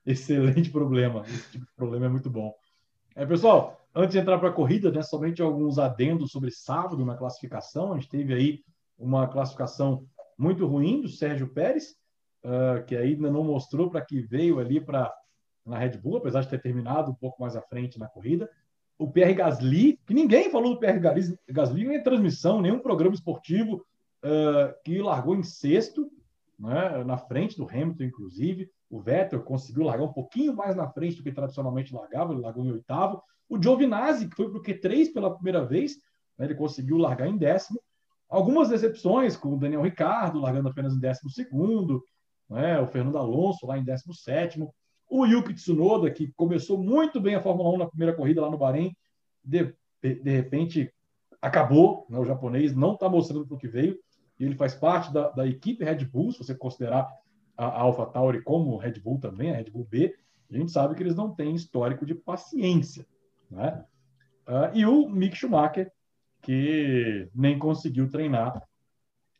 [0.05, 1.23] Excelente problema.
[1.25, 2.53] Esse tipo de problema é muito bom.
[3.15, 7.15] É, pessoal, antes de entrar para a corrida, né, somente alguns adendos sobre sábado na
[7.15, 7.93] classificação.
[7.93, 8.63] A gente teve aí
[8.97, 10.05] uma classificação
[10.37, 11.95] muito ruim do Sérgio Pérez,
[12.43, 15.13] uh, que ainda não mostrou para que veio ali para
[15.65, 18.49] na Red Bull, apesar de ter terminado um pouco mais à frente na corrida.
[18.97, 23.85] O Pierre Gasly, que ninguém falou do Pierre Gasly nem em transmissão, nenhum programa esportivo,
[24.23, 26.09] uh, que largou em sexto,
[26.59, 28.69] né, na frente do Hamilton, inclusive.
[28.89, 32.63] O Vettel conseguiu largar um pouquinho mais na frente do que tradicionalmente largava, ele largou
[32.65, 33.21] em oitavo.
[33.49, 35.97] O Giovinazzi, que foi para o Q3 pela primeira vez,
[36.37, 37.79] né, ele conseguiu largar em décimo.
[38.29, 42.01] algumas decepções, com o Daniel Ricardo largando apenas em 12,
[42.49, 42.79] né?
[42.79, 44.59] o Fernando Alonso lá em 17,
[45.15, 48.57] o Yuki Tsunoda, que começou muito bem a Fórmula 1 na primeira corrida lá no
[48.57, 48.97] Bahrein,
[49.45, 49.71] de,
[50.01, 50.91] de repente
[51.39, 52.17] acabou, né?
[52.17, 53.99] o japonês não está mostrando para o que veio,
[54.39, 57.07] e ele faz parte da, da, equipe Red Bull, se você considerar
[57.55, 60.15] a, a AlphaTauri como Red Bull também, a Red Bull B,
[60.49, 63.05] a gente sabe que eles não têm histórico de paciência.
[63.51, 63.85] Né?
[64.47, 65.91] Uh, e o Mick Schumacher,
[66.41, 68.67] que nem conseguiu treinar.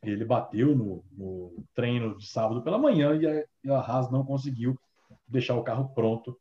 [0.02, 4.24] Ele bateu no, no treino de sábado pela manhã e a, e a Haas não
[4.24, 4.78] conseguiu
[5.34, 6.38] deixar o carro pronto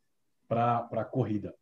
[0.47, 1.53] para a corrida.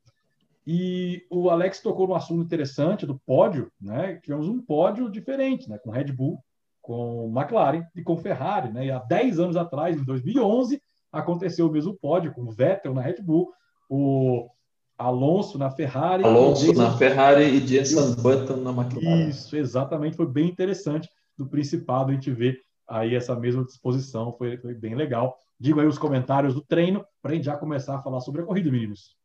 [0.65, 4.19] E o Alex tocou no assunto interessante do pódio, né?
[4.21, 5.79] Tivemos um pódio diferente, né?
[5.79, 6.37] Com Red Bull,
[6.81, 8.85] com McLaren e com Ferrari, né?
[8.85, 13.01] E há 10 anos atrás, em 2011, aconteceu o mesmo pódio com o Vettel na
[13.01, 13.51] Red Bull,
[13.89, 14.47] o
[14.97, 16.23] Alonso na Ferrari.
[16.23, 16.81] Alonso Jason...
[16.81, 19.29] na Ferrari e Jenson Button na McLaren.
[19.29, 20.15] Isso, exatamente.
[20.15, 24.31] Foi bem interessante do Principado a gente ver aí essa mesma disposição.
[24.37, 25.39] Foi, foi bem legal.
[25.61, 28.45] Digo aí os comentários do treino para a gente já começar a falar sobre a
[28.45, 29.15] corrida, meninos.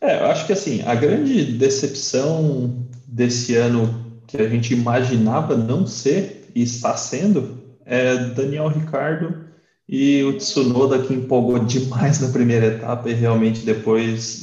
[0.00, 5.86] É, eu acho que assim, a grande decepção desse ano que a gente imaginava não
[5.86, 9.44] ser e está sendo é Daniel Ricardo
[9.86, 14.42] e o Tsunoda que empolgou demais na primeira etapa e realmente depois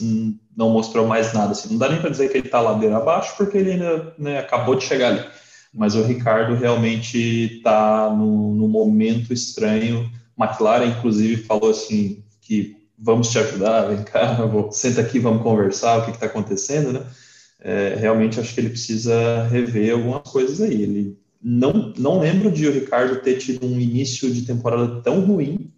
[0.56, 1.54] não mostrou mais nada.
[1.54, 4.38] Assim, não dá nem para dizer que ele está ladeira abaixo, porque ele ainda né,
[4.38, 5.26] acabou de chegar ali.
[5.74, 7.18] Mas o Ricardo realmente
[7.58, 10.10] está no, momento estranho.
[10.38, 16.00] McLaren, inclusive, falou assim que vamos te ajudar, vem cá, vou, senta aqui, vamos conversar,
[16.00, 17.06] o que está acontecendo, né?
[17.60, 20.82] É, realmente acho que ele precisa rever algumas coisas aí.
[20.82, 25.72] Ele não, não lembro de o Ricardo ter tido um início de temporada tão ruim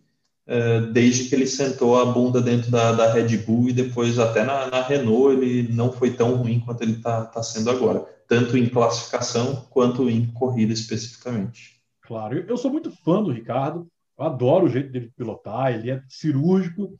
[0.48, 4.44] uh, desde que ele sentou a bunda dentro da, da Red Bull e depois até
[4.44, 8.58] na, na, Renault ele não foi tão ruim quanto ele está tá sendo agora, tanto
[8.58, 11.76] em classificação quanto em corrida especificamente.
[12.02, 16.02] Claro, eu sou muito fã do Ricardo, eu adoro o jeito dele pilotar, ele é
[16.08, 16.98] cirúrgico.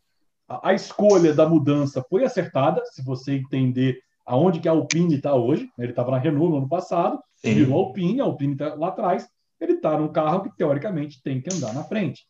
[0.48, 5.36] A, a escolha da mudança foi acertada, se você entender aonde que a Alpine está
[5.36, 5.64] hoje.
[5.78, 5.86] Né?
[5.86, 7.54] Ele estava na Renault no ano passado, Sim.
[7.54, 9.28] virou Alpine, a Alpine está lá atrás.
[9.60, 12.24] Ele está num carro que, teoricamente, tem que andar na frente.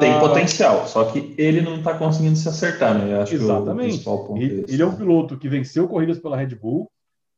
[0.00, 3.14] Tem uh, potencial, só que ele não está conseguindo se acertar, né?
[3.14, 4.04] Eu acho exatamente.
[4.36, 6.90] Ele, é ele é um piloto que venceu corridas pela Red Bull,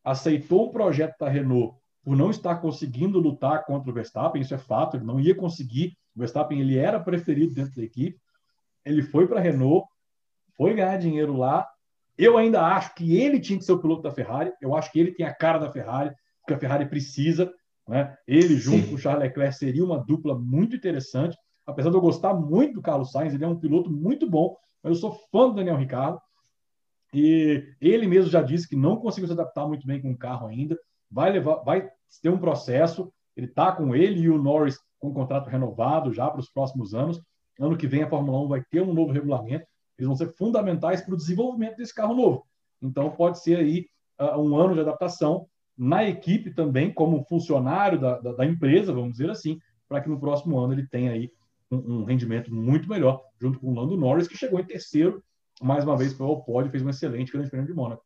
[0.03, 4.57] aceitou o projeto da Renault por não estar conseguindo lutar contra o Verstappen, isso é
[4.57, 5.95] fato, ele não ia conseguir.
[6.15, 8.19] O Verstappen ele era preferido dentro da equipe.
[8.85, 9.87] Ele foi para a Renault,
[10.55, 11.67] foi ganhar dinheiro lá,
[12.17, 14.51] eu ainda acho que ele tinha que ser o piloto da Ferrari.
[14.61, 17.51] Eu acho que ele tem a cara da Ferrari, porque a Ferrari precisa.
[17.87, 18.15] Né?
[18.27, 18.89] Ele, junto Sim.
[18.89, 21.35] com o Charles Leclerc, seria uma dupla muito interessante.
[21.65, 24.93] Apesar de eu gostar muito do Carlos Sainz, ele é um piloto muito bom, mas
[24.93, 26.19] eu sou fã do Daniel Ricciardo.
[27.13, 30.47] E ele mesmo já disse que não conseguiu se adaptar muito bem com o carro
[30.47, 30.77] ainda.
[31.09, 31.89] Vai levar, vai
[32.21, 33.11] ter um processo.
[33.35, 36.93] Ele está com ele e o Norris com um contrato renovado já para os próximos
[36.93, 37.21] anos.
[37.59, 39.65] Ano que vem a Fórmula 1 vai ter um novo regulamento
[40.01, 42.45] eles vão ser fundamentais para o desenvolvimento desse carro novo.
[42.81, 43.85] Então, pode ser aí
[44.19, 49.11] uh, um ano de adaptação na equipe também, como funcionário da, da, da empresa, vamos
[49.11, 51.31] dizer assim, para que no próximo ano ele tenha aí
[51.69, 55.23] um, um, rendimento muito melhor, junto com o Lando Norris, que chegou em terceiro,
[55.61, 58.03] mais uma vez, pelo pódio e fez um excelente grande prêmio de Mônaco.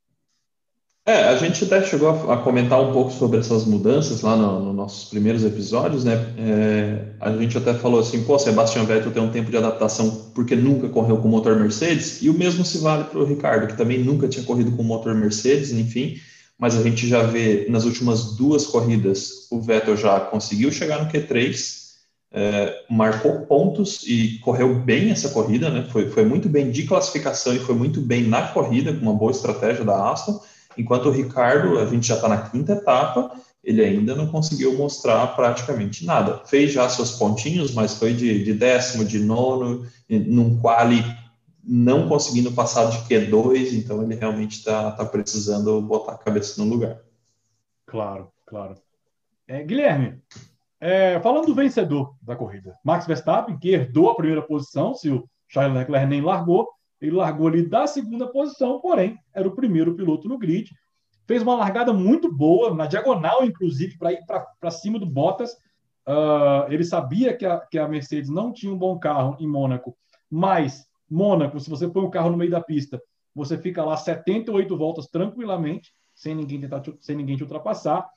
[1.08, 4.74] É, a gente até chegou a, comentar um pouco sobre essas mudanças lá nos no
[4.74, 6.14] nossos primeiros episódios, né?
[6.36, 10.56] É, a gente até falou assim, pô, Sebastian Vettel tem um tempo de adaptação porque
[10.56, 14.04] nunca correu com motor Mercedes, e o mesmo se vale para o Ricardo, que também
[14.04, 16.20] nunca tinha corrido com motor Mercedes, enfim,
[16.58, 21.12] mas a gente já vê nas últimas duas corridas o Vettel já conseguiu chegar no
[21.12, 21.86] Q3,
[22.32, 25.86] é, marcou pontos e correu bem essa corrida, né?
[25.88, 29.32] Foi, foi muito bem de classificação e foi muito bem na corrida, com uma boa
[29.32, 30.42] estratégia da Aston.
[30.78, 33.32] Enquanto o Ricardo, a gente já está na quinta etapa,
[33.64, 36.42] ele ainda não conseguiu mostrar praticamente nada.
[36.46, 41.04] Fez já seus pontinhos, mas foi de, de décimo, de nono, num quali
[41.68, 46.70] não conseguindo passar de Q2, então ele realmente está tá precisando botar a cabeça no
[46.70, 47.00] lugar.
[47.88, 48.76] Claro, claro.
[49.48, 50.22] É, Guilherme,
[50.80, 55.28] é, falando do vencedor da corrida, Max Verstappen, que herdou a primeira posição, se o
[55.48, 56.70] Charles Leclerc nem largou,
[57.02, 60.72] ele largou ali da segunda posição, porém, era o primeiro piloto no grid.
[61.28, 65.52] Fez uma largada muito boa, na diagonal, inclusive, para ir para cima do Bottas.
[66.08, 69.98] Uh, ele sabia que a, que a Mercedes não tinha um bom carro em Mônaco,
[70.30, 73.02] mas Mônaco, se você põe o carro no meio da pista,
[73.34, 78.08] você fica lá 78 voltas tranquilamente, sem ninguém tentar te, sem ninguém te ultrapassar.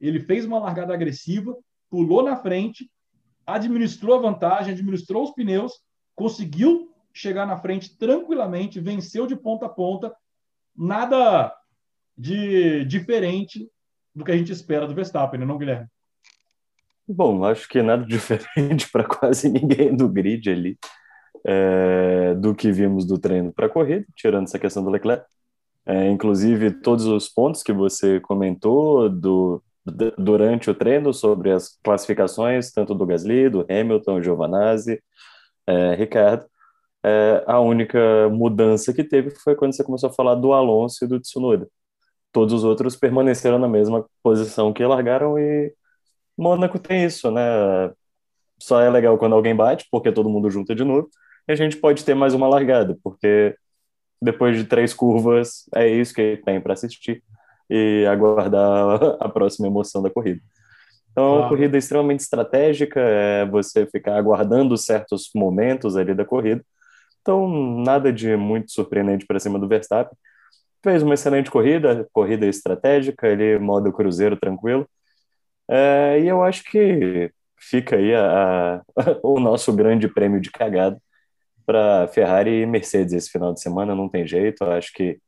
[0.00, 1.56] Ele fez uma largada agressiva,
[1.90, 2.88] pulou na frente,
[3.46, 5.72] administrou a vantagem, administrou os pneus,
[6.14, 10.14] conseguiu chegar na frente tranquilamente, venceu de ponta a ponta,
[10.76, 11.54] nada
[12.16, 13.70] de diferente
[14.14, 15.86] do que a gente espera do Verstappen, né, não, Guilherme?
[17.06, 20.78] Bom, acho que nada diferente para quase ninguém do grid ali,
[21.46, 25.24] é, do que vimos do treino para a corrida, tirando essa questão do Leclerc.
[25.86, 29.62] É, inclusive, todos os pontos que você comentou do,
[30.18, 35.02] durante o treino sobre as classificações, tanto do Gasly, do Hamilton, Giovanazzi,
[35.66, 36.46] é, Ricardo.
[37.04, 41.08] É, a única mudança que teve foi quando você começou a falar do Alonso e
[41.08, 41.68] do Tsunoda.
[42.32, 45.72] Todos os outros permaneceram na mesma posição que largaram e
[46.36, 47.42] Mônaco tem isso, né?
[48.60, 51.08] Só é legal quando alguém bate, porque todo mundo junta de novo,
[51.48, 53.56] e a gente pode ter mais uma largada, porque
[54.20, 57.22] depois de três curvas é isso que tem para assistir
[57.70, 60.40] e aguardar a próxima emoção da corrida.
[61.10, 66.64] Então, é uma corrida extremamente estratégica, é você ficar aguardando certos momentos ali da corrida.
[67.28, 70.16] Então, nada de muito surpreendente para cima do Verstappen.
[70.82, 74.88] Fez uma excelente corrida, corrida estratégica, ele modo cruzeiro tranquilo.
[75.68, 78.82] É, e eu acho que fica aí a, a,
[79.22, 80.96] o nosso grande prêmio de cagada
[81.66, 84.64] para Ferrari e Mercedes esse final de semana, não tem jeito.
[84.64, 85.18] Eu acho que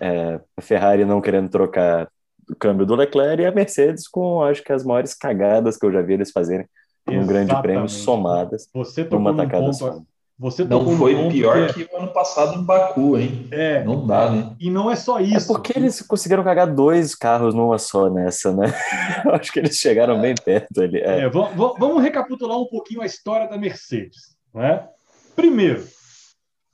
[0.00, 2.08] é, a Ferrari não querendo trocar
[2.48, 5.92] o câmbio do Leclerc e a Mercedes com, acho que, as maiores cagadas que eu
[5.92, 6.66] já vi eles fazerem
[7.06, 10.00] em um grande prêmio somadas Você numa atacada só.
[10.36, 11.84] Você não foi pior que...
[11.84, 13.46] que o ano passado em Baku, hein?
[13.52, 13.84] É.
[13.84, 14.56] Não dá, né?
[14.58, 15.52] E não é só isso.
[15.52, 18.66] É porque eles conseguiram cagar dois carros numa só nessa, né?
[19.32, 20.20] Acho que eles chegaram é.
[20.20, 20.98] bem perto ali.
[20.98, 21.20] É.
[21.20, 24.36] É, vamos recapitular um pouquinho a história da Mercedes.
[24.52, 24.88] Né?
[25.36, 25.86] Primeiro,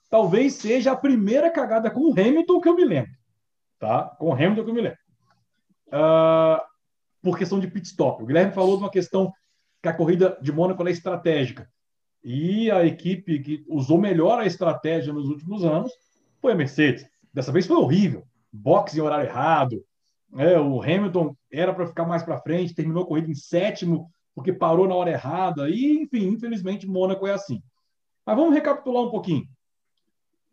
[0.09, 3.13] talvez seja a primeira cagada com o Hamilton que eu me lembro.
[3.79, 4.05] Tá?
[4.19, 4.99] Com o Hamilton que eu me lembro.
[5.89, 6.61] Uh,
[7.23, 8.23] por questão de pit stop.
[8.23, 9.31] O Guilherme falou de uma questão
[9.83, 11.69] que a corrida de Mônaco é estratégica.
[12.23, 15.93] E a equipe que usou melhor a estratégia nos últimos anos
[16.41, 17.07] foi a Mercedes.
[17.33, 18.25] Dessa vez foi horrível.
[18.53, 19.85] Box em horário errado.
[20.37, 24.53] É, o Hamilton era para ficar mais para frente, terminou a corrida em sétimo, porque
[24.53, 25.69] parou na hora errada.
[25.69, 27.63] E, enfim, infelizmente, Mônaco é assim.
[28.25, 29.49] Mas vamos recapitular um pouquinho.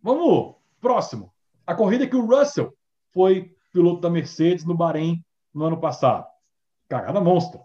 [0.02, 1.32] Vamos, próximo.
[1.66, 2.74] A corrida que o Russell
[3.14, 6.26] foi piloto da Mercedes no Bahrein no ano passado.
[6.88, 7.62] Cagada monstra.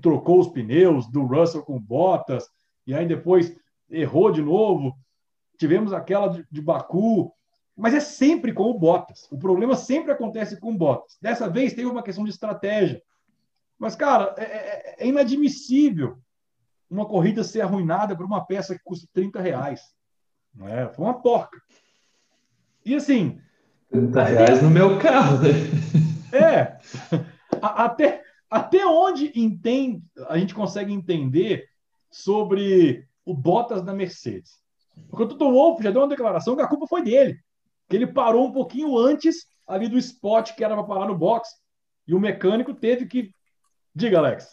[0.00, 2.48] Trocou os pneus do Russell com Bottas,
[2.86, 3.54] e aí depois
[3.90, 4.96] errou de novo.
[5.58, 7.32] Tivemos aquela de, de Baku,
[7.76, 9.30] mas é sempre com o Bottas.
[9.30, 11.16] O problema sempre acontece com o Bottas.
[11.20, 13.02] Dessa vez teve uma questão de estratégia.
[13.78, 16.18] Mas, cara, é, é, é inadmissível
[16.88, 19.80] uma corrida ser arruinada por uma peça que custa 30 reais.
[20.54, 20.88] Não é?
[20.88, 21.58] Foi uma porca.
[22.84, 23.40] E assim.
[23.90, 25.48] 30 reais no meu carro, né?
[26.34, 26.78] É.
[27.60, 31.66] Até, até onde entende, a gente consegue entender
[32.12, 34.60] sobre o Bottas da Mercedes.
[35.08, 37.38] Porque o Toto Wolff já deu uma declaração que a culpa foi dele,
[37.88, 41.48] que ele parou um pouquinho antes ali do spot que era para parar no box
[42.06, 43.30] e o mecânico teve que.
[43.94, 44.48] Diga, Alex.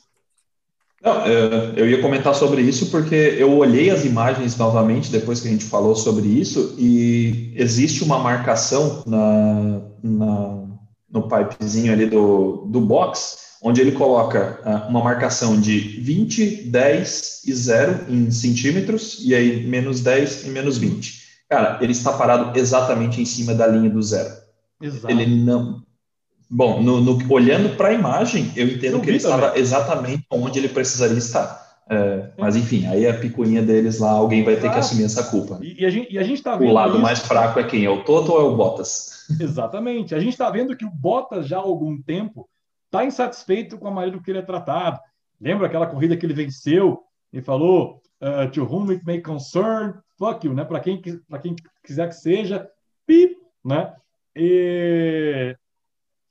[1.01, 5.47] Não, é, eu ia comentar sobre isso porque eu olhei as imagens novamente depois que
[5.47, 10.60] a gente falou sobre isso e existe uma marcação na, na
[11.10, 17.41] no pipezinho ali do, do box onde ele coloca uh, uma marcação de 20, 10
[17.45, 21.20] e 0 em centímetros, e aí menos 10 e menos 20.
[21.49, 24.30] Cara, ele está parado exatamente em cima da linha do zero.
[24.80, 25.10] Exato.
[25.10, 25.82] Ele não.
[26.49, 30.60] Bom, no, no olhando para a imagem, eu entendo eu que ele estava exatamente onde
[30.60, 31.68] ele precisaria estar.
[31.91, 35.60] É, mas enfim, aí a picuinha deles lá, alguém vai ter que assumir essa culpa.
[35.62, 37.01] E, e a gente, e a gente tá O lado isso.
[37.01, 37.84] mais fraco é quem?
[37.84, 39.26] É o Toto ou é o Bottas?
[39.39, 40.14] Exatamente.
[40.14, 42.47] A gente está vendo que o Bottas já há algum tempo
[42.90, 45.00] está insatisfeito com a maneira que ele é tratado.
[45.40, 50.46] Lembra aquela corrida que ele venceu e falou uh, to whom it may concern, fuck
[50.46, 50.66] you, né?
[50.66, 52.68] Para quem, quem quiser que seja,
[53.06, 53.96] pip, né?
[54.36, 55.56] E,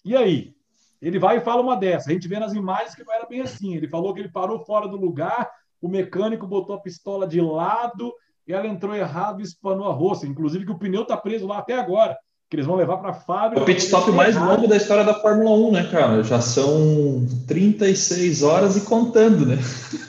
[0.05, 0.55] e aí?
[1.01, 2.11] Ele vai e fala uma dessa.
[2.11, 3.77] A gente vê nas imagens que não era bem assim.
[3.77, 5.49] Ele falou que ele parou fora do lugar,
[5.81, 8.13] o mecânico botou a pistola de lado,
[8.49, 10.27] e ela entrou errado e espanou a roça.
[10.27, 12.19] Inclusive que o pneu está preso lá até agora
[12.49, 13.61] que eles vão levar para a fábrica.
[13.61, 16.23] É o pit stop mais longo da história da Fórmula 1, né, cara?
[16.23, 19.57] Já são 36 horas e contando, né?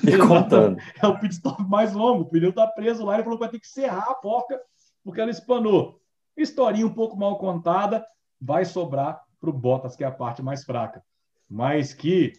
[0.08, 0.78] E contando.
[1.02, 2.22] É o pit stop mais longo.
[2.22, 4.58] O pneu tá preso lá, ele falou que vai ter que serrar a porca
[5.04, 6.00] porque ela espanou.
[6.38, 8.06] Historinha um pouco mal contada,
[8.40, 11.04] vai sobrar para o Bottas, que é a parte mais fraca.
[11.50, 12.32] Mas que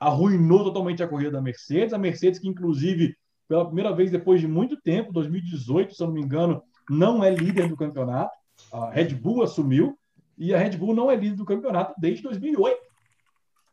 [0.00, 1.92] arruinou totalmente a corrida da Mercedes.
[1.92, 3.14] A Mercedes, que inclusive,
[3.46, 7.30] pela primeira vez depois de muito tempo, 2018, se eu não me engano, não é
[7.30, 8.41] líder do campeonato
[8.72, 9.96] a Red Bull assumiu
[10.36, 12.76] e a Red Bull não é líder do campeonato desde 2008.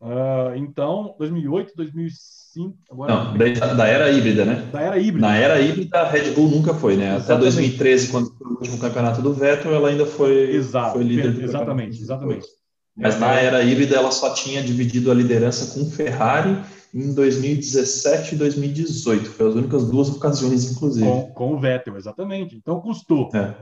[0.02, 2.78] Uh, então, 2008, 2005.
[2.90, 4.70] Agora, não, da, da, era híbrida, né?
[4.72, 5.28] Da era híbrida.
[5.28, 7.18] Na era híbrida, a Red Bull nunca foi, né?
[7.18, 7.32] Exatamente.
[7.32, 11.34] Até 2013, quando foi o último campeonato do Vettel, ela ainda foi, Exato, foi líder
[11.34, 12.48] do Exatamente, exatamente.
[12.96, 16.58] Mas na era híbrida, ela só tinha dividido a liderança com Ferrari
[16.94, 19.30] em 2017 e 2018.
[19.30, 21.06] Foi as únicas duas ocasiões, inclusive.
[21.06, 22.56] Com, com o Vettel, exatamente.
[22.56, 23.30] Então custou.
[23.34, 23.54] É.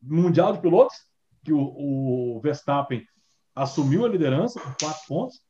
[0.00, 0.96] Mundial de Pilotos,
[1.44, 3.04] que o, o Verstappen
[3.54, 5.40] assumiu a liderança por quatro pontos,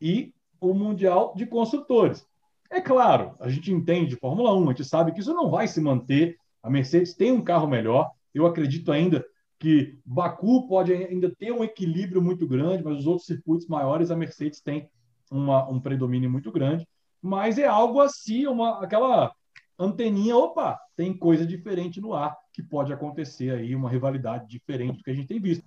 [0.00, 2.26] e o Mundial de Construtores.
[2.70, 5.68] É claro, a gente entende de Fórmula 1, a gente sabe que isso não vai
[5.68, 6.36] se manter.
[6.62, 8.10] A Mercedes tem um carro melhor.
[8.34, 9.24] Eu acredito ainda
[9.58, 14.16] que Baku pode ainda ter um equilíbrio muito grande, mas os outros circuitos maiores a
[14.16, 14.88] Mercedes tem
[15.30, 16.86] uma, um predomínio muito grande.
[17.20, 19.32] Mas é algo assim, uma, aquela
[19.84, 25.04] anteninha, opa, tem coisa diferente no ar que pode acontecer aí, uma rivalidade diferente do
[25.04, 25.64] que a gente tem visto.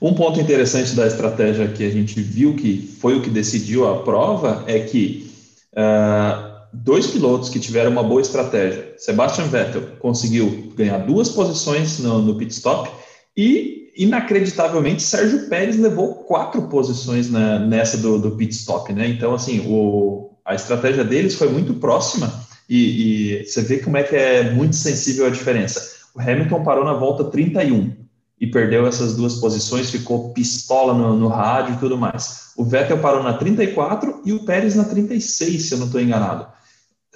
[0.00, 4.02] Um ponto interessante da estratégia que a gente viu que foi o que decidiu a
[4.02, 5.30] prova é que
[5.72, 8.94] uh, dois pilotos que tiveram uma boa estratégia.
[8.96, 12.90] Sebastian Vettel conseguiu ganhar duas posições no, no pit stop
[13.36, 19.08] e, inacreditavelmente, Sérgio Pérez levou quatro posições na, nessa do, do, pit stop, né?
[19.08, 24.02] Então, assim, o, a estratégia deles foi muito próxima e, e você vê como é
[24.02, 25.98] que é muito sensível a diferença.
[26.14, 27.96] O Hamilton parou na volta 31
[28.40, 32.52] e perdeu essas duas posições, ficou pistola no, no, rádio e tudo mais.
[32.56, 36.46] O Vettel parou na 34 e o Pérez na 36, se eu não estou enganado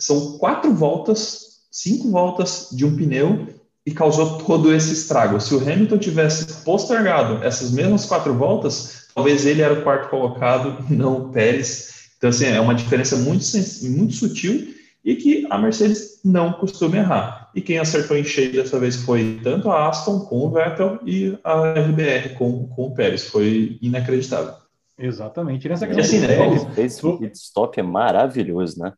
[0.02, 3.46] são quatro voltas, cinco voltas de um pneu
[3.86, 5.40] e causou todo esse estrago.
[5.40, 10.84] Se o Hamilton tivesse postergado essas mesmas quatro voltas, talvez ele era o quarto colocado,
[10.90, 12.08] não o Pérez.
[12.16, 13.44] Então, assim, é uma diferença muito,
[13.82, 14.74] muito sutil
[15.04, 17.50] e que a Mercedes não costuma errar.
[17.54, 21.36] E quem acertou em cheio dessa vez foi tanto a Aston com o Vettel e
[21.42, 23.26] a RBR com, com o Pérez.
[23.28, 24.54] Foi inacreditável.
[24.96, 25.68] Exatamente.
[25.68, 28.92] Nessa questão assim, né, Pérez, esse pit stop é maravilhoso, né?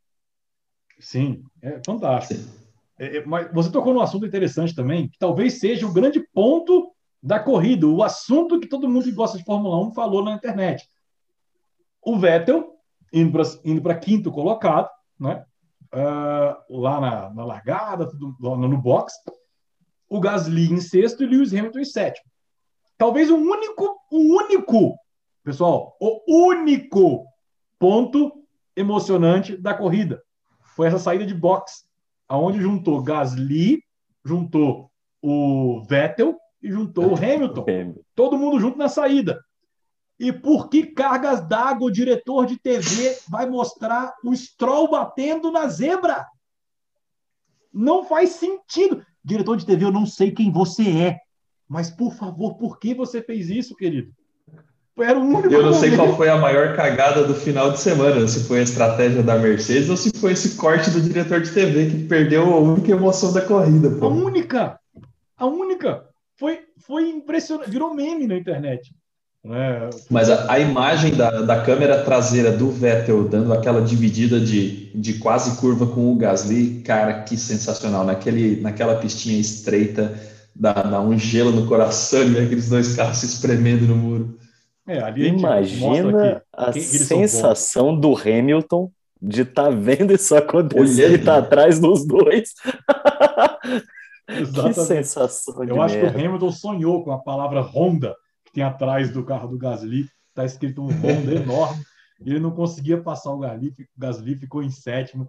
[1.00, 2.40] Sim, é fantástico.
[2.98, 6.92] É, é, mas você tocou num assunto interessante também, que talvez seja o grande ponto
[7.22, 10.88] da corrida, o assunto que todo mundo que gosta de Fórmula 1 falou na internet.
[12.02, 12.74] O Vettel
[13.12, 15.44] indo para quinto colocado, né?
[15.94, 19.14] Uh, lá na, na, largada, tudo, lá no box.
[20.08, 22.26] O Gasly em sexto e Lewis Hamilton em sétimo.
[22.98, 24.96] Talvez o único, o único,
[25.42, 27.24] pessoal, o único
[27.78, 28.32] ponto
[28.76, 30.22] emocionante da corrida
[30.74, 31.86] foi essa saída de box,
[32.28, 33.82] aonde juntou Gasly,
[34.24, 34.90] juntou
[35.22, 37.64] o Vettel e juntou o Hamilton.
[38.14, 39.40] Todo mundo junto na saída.
[40.18, 45.66] E por que cargas d'água o diretor de TV vai mostrar o Stroll batendo na
[45.66, 46.24] zebra?
[47.72, 49.04] Não faz sentido.
[49.24, 51.18] Diretor de TV, eu não sei quem você é,
[51.68, 54.12] mas por favor, por que você fez isso, querido?
[54.96, 56.06] Era o único Eu não sei momento.
[56.06, 59.90] qual foi a maior cagada do final de semana, se foi a estratégia da Mercedes
[59.90, 63.40] ou se foi esse corte do diretor de TV que perdeu a única emoção da
[63.40, 63.90] corrida.
[63.90, 64.06] Pô.
[64.06, 64.80] A única!
[65.36, 66.08] A única!
[66.36, 68.94] Foi, foi impressionante, virou meme na internet.
[69.46, 69.90] É.
[70.10, 75.18] Mas a, a, imagem da, da câmera traseira do Vettel dando aquela dividida de, de
[75.18, 78.04] quase curva com o Gasly, cara, que sensacional.
[78.04, 80.14] Naquele, naquela pistinha estreita,
[80.54, 84.38] dá, dá um gelo no coração e aqueles dois carros se espremendo no muro.
[84.86, 88.90] É, Imagina a sensação do Hamilton
[89.20, 92.52] de estar tá vendo isso acontecer e estar tá atrás dos dois.
[94.28, 96.10] que sensação Eu acho merda.
[96.12, 98.23] que o Hamilton sonhou com a palavra Honda, que
[98.54, 100.08] tem atrás do carro do Gasly.
[100.28, 101.84] Está escrito um Honda enorme.
[102.24, 105.28] Ele não conseguia passar o Gasly, o Gasly ficou em sétimo.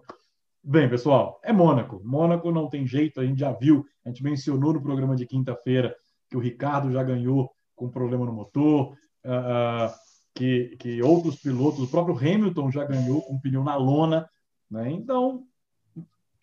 [0.62, 2.00] Bem, pessoal, é Mônaco.
[2.04, 5.94] Mônaco não tem jeito, a gente já viu, a gente mencionou no programa de quinta-feira
[6.30, 8.92] que o Ricardo já ganhou com problema no motor,
[9.24, 9.92] uh,
[10.34, 14.28] que, que outros pilotos, o próprio Hamilton já ganhou com pneu na lona.
[14.70, 14.90] Né?
[14.90, 15.44] Então,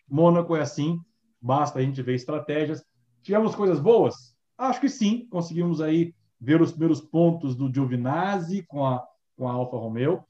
[0.08, 0.98] Mônaco é assim,
[1.40, 2.84] basta a gente ver estratégias.
[3.22, 4.34] Tivemos coisas boas?
[4.56, 6.14] Acho que sim, conseguimos aí
[6.44, 9.02] ver os primeiros pontos do Giovinazzi com a,
[9.36, 10.22] com a Alfa Romeo,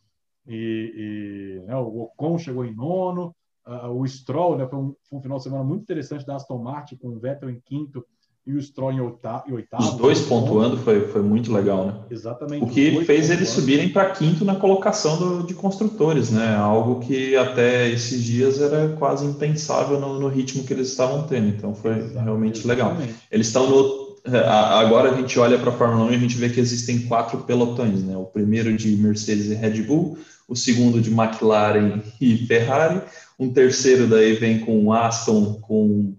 [0.47, 3.35] e, e né, o Ocon chegou em nono,
[3.67, 6.59] uh, o Stroll né, foi um, foi, um, final de semana muito interessante da Aston
[6.59, 8.05] Martin, com o Vettel em quinto
[8.47, 9.45] e o Stroll em oitavo.
[9.79, 11.95] Os dois pontuando foi, foi muito legal, né?
[12.11, 12.63] Exatamente.
[12.63, 16.55] O que fez eles subirem para quinto na colocação do, de construtores, né?
[16.55, 21.49] Algo que até esses dias era quase impensável no, no ritmo que eles estavam tendo.
[21.49, 22.23] Então foi Exatamente.
[22.23, 22.95] realmente legal.
[23.31, 24.04] Eles estão no.
[24.27, 27.07] É, agora a gente olha para a Fórmula 1 e a gente vê que existem
[27.07, 28.17] quatro pelotões, né?
[28.17, 30.19] O primeiro de Mercedes e Red Bull,
[30.49, 33.03] o segundo de McLaren e Ferrari,
[33.39, 36.17] um terceiro daí vem com Aston, com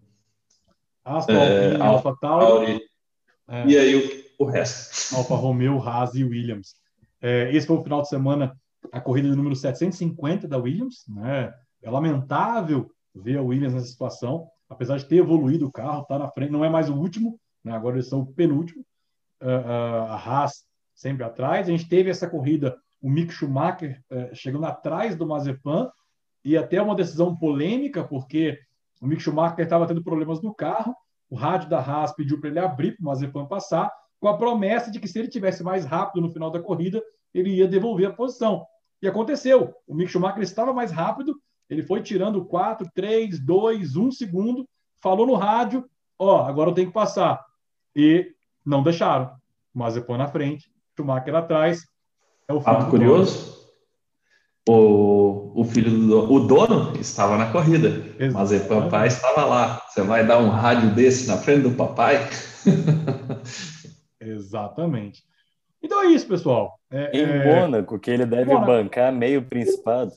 [1.04, 2.80] Aston, é, Alfa Tauri.
[3.48, 3.96] É, e aí
[4.38, 5.16] o, o resto.
[5.16, 6.76] Alfa Romeo, Haas e Williams.
[7.20, 8.56] É, esse foi o final de semana,
[8.92, 11.06] a corrida de número 750 da Williams.
[11.08, 11.52] Né?
[11.82, 16.30] É lamentável ver a Williams nessa situação, apesar de ter evoluído o carro, está na
[16.30, 17.76] frente, não é mais o último, né?
[17.76, 18.86] agora eles são o penúltimo.
[19.42, 21.68] Uh, uh, a Haas sempre atrás.
[21.68, 25.92] A gente teve essa corrida o Mick Schumacher é, chegando atrás do Mazepan,
[26.44, 28.58] e até uma decisão polêmica, porque
[29.00, 30.96] o Mick Schumacher estava tendo problemas no carro,
[31.30, 34.90] o rádio da Haas pediu para ele abrir para o Mazepan passar, com a promessa
[34.90, 37.00] de que se ele tivesse mais rápido no final da corrida,
[37.32, 38.66] ele ia devolver a posição.
[39.00, 39.76] E aconteceu.
[39.86, 41.40] O Mick Schumacher estava mais rápido,
[41.70, 44.68] ele foi tirando 4, 3, 2, 1 segundo,
[45.00, 45.88] falou no rádio,
[46.18, 47.45] ó, oh, agora eu tenho que passar.
[47.96, 48.32] E
[48.66, 49.32] não deixaram.
[49.74, 51.86] Mazepan na frente, Schumacher atrás.
[52.48, 53.56] É o Fato curioso,
[54.68, 57.88] o, o filho do o dono estava na corrida,
[58.20, 58.34] Exatamente.
[58.34, 59.82] mas o papai estava lá.
[59.88, 62.28] Você vai dar um rádio desse na frente do papai?
[64.20, 65.24] Exatamente.
[65.82, 66.80] Então é isso, pessoal.
[66.90, 67.46] É, em é...
[67.46, 68.66] Mônaco, que ele deve Mônaco.
[68.66, 70.12] bancar meio principado.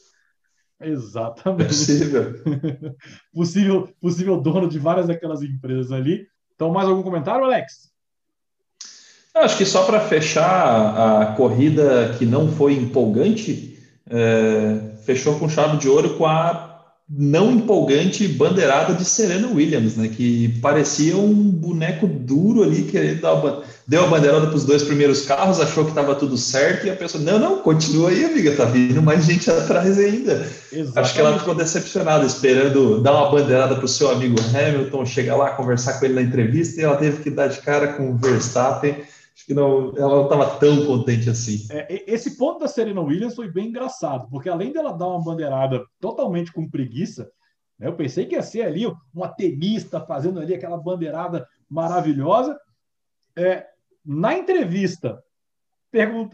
[0.80, 1.68] Exatamente.
[1.68, 2.34] Possível.
[3.34, 3.88] possível.
[4.00, 6.26] Possível dono de várias daquelas empresas ali.
[6.58, 7.88] Então, mais algum comentário, Alex?
[9.32, 13.78] Acho que só para fechar a corrida que não foi empolgante,
[14.10, 16.67] é, fechou com chave de ouro com a
[17.10, 20.08] não empolgante bandeirada de Serena Williams, né?
[20.08, 23.62] Que parecia um boneco duro ali, querendo dar uma...
[23.86, 26.96] deu a bandeirada para os dois primeiros carros, achou que estava tudo certo e a
[26.96, 30.46] pessoa, não, não, continua aí, amiga, tá vindo mais gente atrás ainda.
[30.70, 30.98] Exatamente.
[30.98, 35.36] Acho que ela ficou decepcionada, esperando dar uma bandeirada para o seu amigo Hamilton, chegar
[35.36, 38.16] lá, conversar com ele na entrevista e ela teve que dar de cara com o
[38.16, 38.96] Verstappen
[39.38, 41.64] acho que não, ela não estava tão contente assim.
[41.70, 45.86] É, esse ponto da Serena Williams foi bem engraçado, porque além dela dar uma bandeirada
[46.00, 47.30] totalmente com preguiça,
[47.78, 48.84] né, eu pensei que ia ser ali
[49.14, 52.58] uma tenista fazendo ali aquela bandeirada maravilhosa.
[53.36, 53.64] É,
[54.04, 55.22] na entrevista,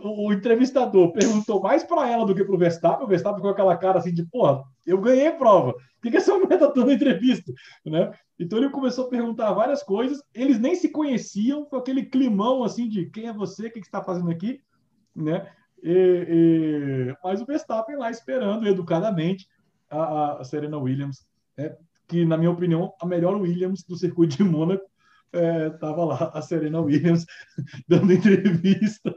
[0.03, 3.05] o entrevistador perguntou mais para ela do que para o Verstappen.
[3.05, 5.73] O Verstappen com aquela cara assim de, porra, eu ganhei a prova.
[5.73, 7.53] Por que, que essa mulher está dando entrevista?
[7.87, 8.13] Né?
[8.39, 10.21] Então ele começou a perguntar várias coisas.
[10.35, 13.87] Eles nem se conheciam, com aquele climão assim de quem é você, o que, que
[13.87, 14.61] está fazendo aqui,
[15.15, 15.49] né?
[15.83, 17.17] E, e...
[17.23, 19.47] Mas o Verstappen lá esperando educadamente
[19.89, 21.27] a, a Serena Williams,
[21.57, 21.77] né?
[22.09, 24.85] que na minha opinião a melhor Williams do circuito de Mônaco
[25.35, 27.25] estava é, lá a Serena Williams
[27.89, 29.15] dando entrevista.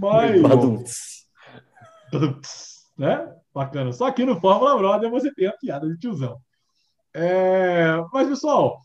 [0.00, 1.26] Mas.
[2.98, 3.34] né?
[3.52, 3.92] Bacana.
[3.92, 6.38] Só que no Fórmula Brother você tem a piada de tiozão.
[7.14, 7.96] É...
[8.12, 8.80] Mas, pessoal,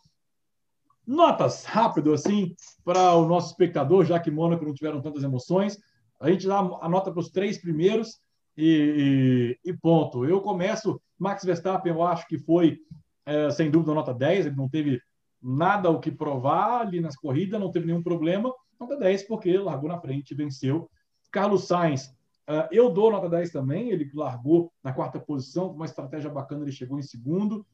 [1.05, 2.53] notas rápido assim
[2.85, 5.77] para o nosso espectador, já que Mônaco não tiveram tantas emoções.
[6.19, 8.19] A gente dá a nota para os três primeiros
[8.55, 10.25] e, e, ponto.
[10.25, 12.77] Eu começo, Max Verstappen, eu acho que foi,
[13.25, 15.01] é, sem dúvida, nota 10, ele não teve
[15.41, 18.53] nada o que provar ali nas corridas, não teve nenhum problema.
[18.79, 20.89] Nota 10 porque largou na frente venceu.
[21.31, 22.07] Carlos Sainz,
[22.49, 26.71] uh, eu dou nota 10 também, ele largou na quarta posição, uma estratégia bacana, ele
[26.71, 27.65] chegou em segundo.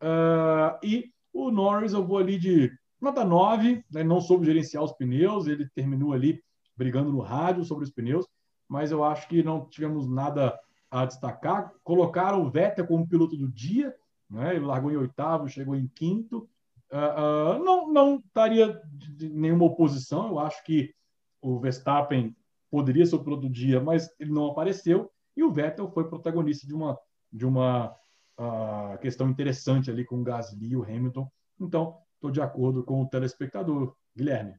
[0.00, 4.92] Uh, e o Norris eu vou ali de nota 9, né, não soube gerenciar os
[4.92, 6.42] pneus, ele terminou ali
[6.76, 8.26] brigando no rádio sobre os pneus,
[8.68, 10.58] mas eu acho que não tivemos nada
[10.90, 11.72] a destacar.
[11.82, 13.94] Colocaram o Vettel como piloto do dia,
[14.30, 16.48] né, ele largou em oitavo, chegou em quinto,
[16.92, 20.28] Uh, não, não estaria de nenhuma oposição.
[20.28, 20.94] Eu acho que
[21.40, 22.36] o Verstappen
[22.70, 25.10] poderia ser o piloto do dia, mas ele não apareceu.
[25.34, 26.98] E o Vettel foi protagonista de uma,
[27.32, 27.96] de uma
[28.38, 31.30] uh, questão interessante ali com o Gasly e o Hamilton.
[31.58, 33.96] Então, estou de acordo com o telespectador.
[34.14, 34.54] Guilherme.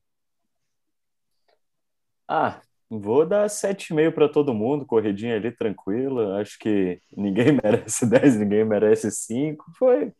[2.27, 6.41] Ah, vou dar 7,5 para todo mundo, corridinha ali tranquila.
[6.41, 9.71] Acho que ninguém merece 10, ninguém merece 5.
[9.77, 10.11] Foi,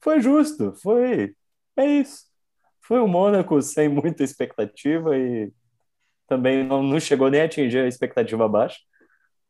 [0.00, 1.34] foi justo, foi
[1.80, 2.24] é isso.
[2.80, 5.52] Foi o Mônaco sem muita expectativa e
[6.26, 8.78] também não, não chegou nem a atingir a expectativa baixa.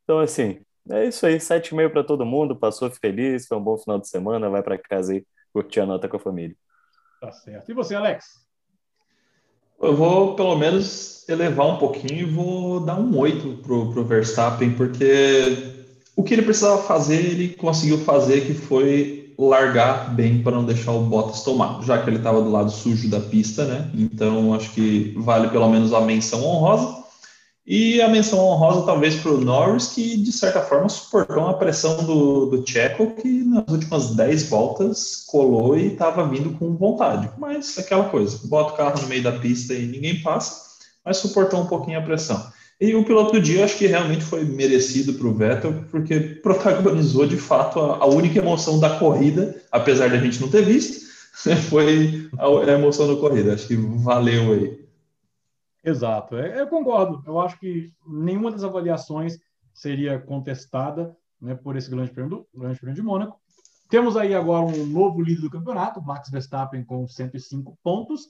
[0.03, 1.37] Então, assim, é isso aí.
[1.37, 2.55] 7,5 para todo mundo.
[2.55, 4.49] Passou feliz, foi um bom final de semana.
[4.49, 6.55] Vai para casa aí curtir a nota com a família.
[7.19, 7.69] Tá certo.
[7.69, 8.25] E você, Alex?
[9.81, 14.75] Eu vou, pelo menos, elevar um pouquinho e vou dar um 8 pro, pro Verstappen,
[14.75, 15.81] porque
[16.15, 20.91] o que ele precisava fazer, ele conseguiu fazer, que foi largar bem para não deixar
[20.91, 23.89] o Bottas tomar, já que ele estava do lado sujo da pista, né?
[23.93, 27.01] Então acho que vale pelo menos a menção honrosa.
[27.65, 32.03] E a menção honrosa talvez para o Norris, que de certa forma suportou a pressão
[32.03, 37.29] do, do Checo, que nas últimas 10 voltas colou e estava vindo com vontade.
[37.37, 40.71] Mas aquela coisa, bota o carro no meio da pista e ninguém passa,
[41.05, 42.50] mas suportou um pouquinho a pressão.
[42.81, 47.27] E o piloto do dia, acho que realmente foi merecido para o Vettel, porque protagonizou
[47.27, 51.05] de fato a, a, única emoção da corrida, apesar da gente não ter visto,
[51.69, 53.53] foi a, a, emoção da corrida.
[53.53, 54.83] Acho que valeu aí.
[55.83, 57.23] Exato, é, eu concordo.
[57.27, 59.37] Eu acho que nenhuma das avaliações
[59.71, 63.39] seria contestada né, por esse grande prêmio, do, grande prêmio de Mônaco.
[63.89, 68.27] Temos aí agora um novo líder do campeonato, Max Verstappen com 105 pontos,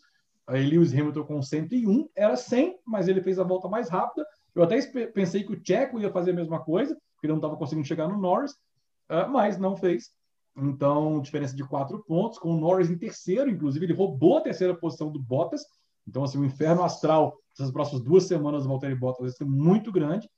[0.49, 4.81] Lewis Hamilton com 101, era 100, mas ele fez a volta mais rápida Eu até
[5.07, 8.07] pensei que o Checo ia fazer a mesma coisa, porque ele não estava conseguindo chegar
[8.07, 10.11] no Norris, uh, mas não fez.
[10.57, 14.75] Então, diferença de quatro pontos, com o Norris em terceiro, inclusive ele roubou a terceira
[14.75, 15.61] posição do Bottas.
[16.05, 19.91] Então, assim, o inferno astral essas próximas duas semanas do Valtteri Bottas vai ser muito
[19.91, 20.29] grande.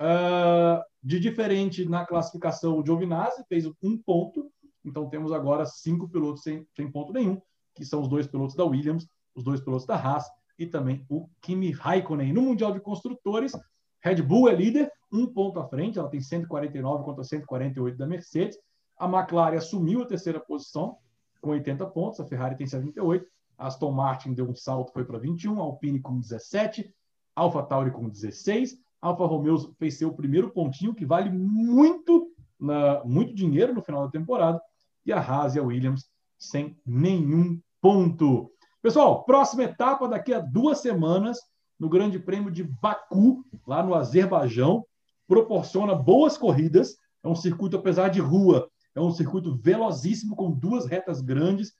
[0.00, 4.50] Uh, de diferente na classificação, o Giovinazzi fez um ponto,
[4.84, 7.40] então temos agora cinco pilotos sem, sem ponto nenhum,
[7.74, 10.26] que são os dois pilotos da Williams, os dois pilotos da Haas
[10.58, 12.32] e também o Kimi Raikkonen.
[12.32, 13.52] No Mundial de Construtores,
[14.00, 18.58] Red Bull é líder, um ponto à frente, ela tem 149 contra 148 da Mercedes.
[18.98, 20.96] A McLaren assumiu a terceira posição
[21.40, 23.26] com 80 pontos, a Ferrari tem 78,
[23.58, 26.92] a Aston Martin deu um salto, foi para 21, a Alpine com 17,
[27.34, 33.34] Alfa Tauri com 16, Alfa Romeo fez seu primeiro pontinho, que vale muito, na, muito
[33.34, 34.60] dinheiro no final da temporada,
[35.04, 38.50] e a Haas e a Williams sem nenhum ponto.
[38.86, 41.40] Pessoal, próxima etapa daqui a duas semanas,
[41.76, 44.86] no Grande Prêmio de Baku, lá no Azerbaijão,
[45.26, 46.96] proporciona boas corridas.
[47.20, 51.72] É um circuito, apesar de rua, é um circuito velozíssimo, com duas retas grandes,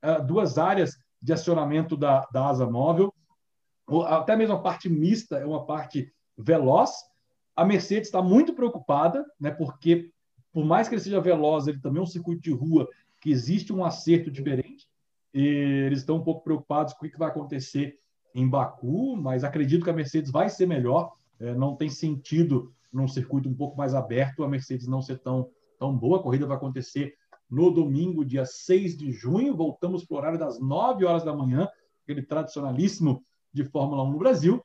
[0.00, 3.12] ah, duas áreas de acionamento da, da asa móvel.
[4.06, 6.92] Até mesmo a parte mista é uma parte veloz.
[7.56, 10.12] A Mercedes está muito preocupada, né, porque,
[10.52, 12.88] por mais que ele seja veloz, ele também é um circuito de rua
[13.20, 14.61] que existe um acerto diferente.
[15.34, 15.44] E
[15.86, 17.98] eles estão um pouco preocupados com o que vai acontecer
[18.34, 21.12] em Baku, mas acredito que a Mercedes vai ser melhor.
[21.40, 25.48] É, não tem sentido num circuito um pouco mais aberto a Mercedes não ser tão,
[25.78, 26.18] tão boa.
[26.18, 27.14] A corrida vai acontecer
[27.50, 29.56] no domingo, dia 6 de junho.
[29.56, 31.68] Voltamos para o horário das 9 horas da manhã,
[32.04, 34.56] aquele tradicionalíssimo de Fórmula 1 no Brasil.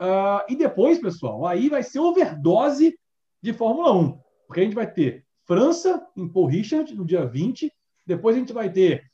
[0.00, 2.98] Uh, e depois, pessoal, aí vai ser overdose
[3.40, 7.72] de Fórmula 1, porque a gente vai ter França em Paul Richard no dia 20,
[8.06, 9.11] depois a gente vai ter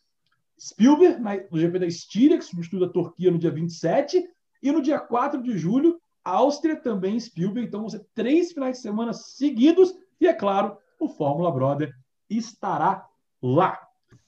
[0.59, 4.25] Spielberg no GP da Estíria, que substitui a Turquia no dia 27,
[4.63, 7.69] e no dia 4 de julho, Áustria também Spielberg.
[7.69, 11.95] Então ser três finais de semana seguidos, e é claro, o Fórmula Brother
[12.29, 13.07] estará
[13.43, 13.79] lá.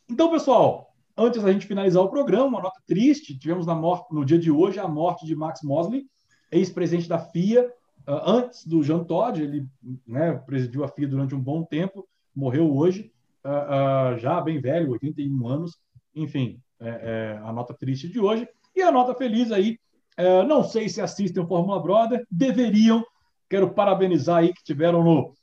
[0.08, 4.38] Então, pessoal, antes da gente finalizar o programa, uma nota triste: tivemos morte, no dia
[4.38, 6.06] de hoje a morte de Max Mosley,
[6.50, 7.66] ex-presidente da FIA,
[8.08, 9.66] uh, antes do Jean Todt, ele
[10.06, 13.12] né, presidiu a FIA durante um bom tempo, morreu hoje,
[13.44, 15.78] uh, uh, já bem velho, 81 anos.
[16.14, 18.48] Enfim, é, é, a nota triste de hoje.
[18.74, 19.78] E a nota feliz aí,
[20.16, 23.04] é, não sei se assistem o Fórmula Brother, deveriam.
[23.48, 25.34] Quero parabenizar aí que tiveram no,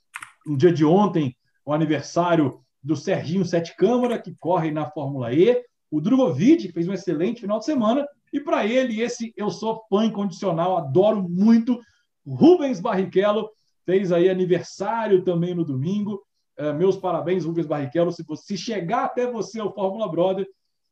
[0.45, 5.61] no dia de ontem o aniversário do Serginho Sete Câmara, que corre na Fórmula E,
[5.91, 9.84] o Drogovic, que fez um excelente final de semana, e para ele, esse eu sou
[9.89, 11.80] fã incondicional, adoro muito.
[12.26, 13.49] Rubens Barrichello
[13.86, 16.22] fez aí aniversário também no domingo.
[16.57, 18.11] É, meus parabéns, Rubens Barrichello.
[18.11, 20.47] Se, você, se chegar até você o Fórmula Brother,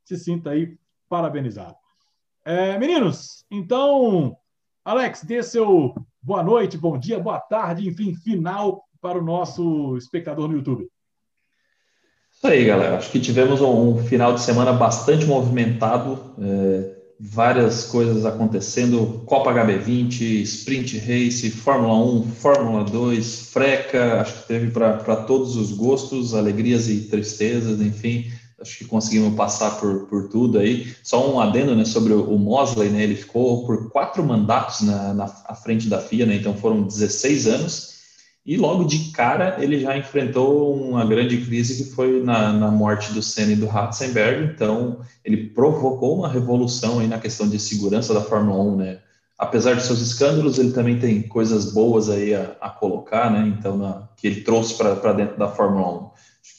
[0.06, 0.78] se sinta aí
[1.10, 1.76] parabenizado.
[2.44, 4.38] É, meninos, então,
[4.84, 10.48] Alex, dê seu boa noite, bom dia, boa tarde, enfim, final para o nosso espectador
[10.48, 10.88] no YouTube.
[12.36, 12.98] Isso aí, galera.
[12.98, 20.42] Acho que tivemos um, final de semana bastante movimentado, é, várias coisas acontecendo: Copa HB20,
[20.42, 24.22] Sprint Race, Fórmula 1, Fórmula 2, Freca.
[24.22, 28.26] Acho que teve para todos os gostos, alegrias e tristezas, enfim.
[28.66, 30.92] Acho que conseguimos passar por, por tudo aí.
[31.04, 35.26] Só um adendo né, sobre o, Mosley, né, ele ficou por quatro mandatos na, na
[35.46, 37.96] à frente da FIA, né, então foram 16 anos.
[38.46, 43.12] E logo de cara ele já enfrentou uma grande crise que foi na, na morte
[43.12, 44.54] do Senna e do Ratzenberg.
[44.54, 49.00] Então ele provocou uma revolução aí na questão de segurança da Fórmula 1, né?
[49.38, 53.54] Apesar de seus escândalos, ele também tem coisas boas aí a, a colocar, né?
[53.58, 56.10] Então na, que ele trouxe para dentro da Fórmula 1.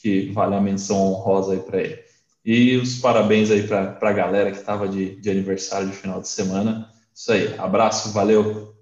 [0.01, 2.03] Que vale a menção honrosa aí para ele.
[2.45, 6.29] E os parabéns aí para a galera que estava de, de aniversário de final de
[6.29, 6.89] semana.
[7.13, 8.73] Isso aí, abraço, valeu.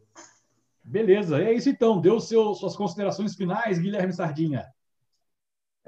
[0.83, 1.99] Beleza, é isso então.
[1.99, 4.65] Deu seu, suas considerações finais, Guilherme Sardinha.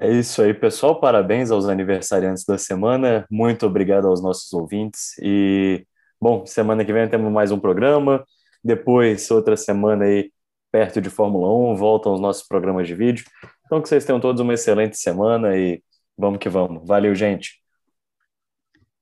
[0.00, 0.98] É isso aí, pessoal.
[0.98, 3.26] Parabéns aos aniversariantes da semana.
[3.30, 5.18] Muito obrigado aos nossos ouvintes.
[5.20, 5.84] E,
[6.20, 8.24] bom, semana que vem temos mais um programa.
[8.62, 10.32] Depois, outra semana aí,
[10.70, 13.24] perto de Fórmula 1, voltam os nossos programas de vídeo.
[13.68, 15.82] Então, que vocês tenham todos uma excelente semana e
[16.16, 16.88] vamos que vamos.
[16.88, 17.62] Valeu, gente.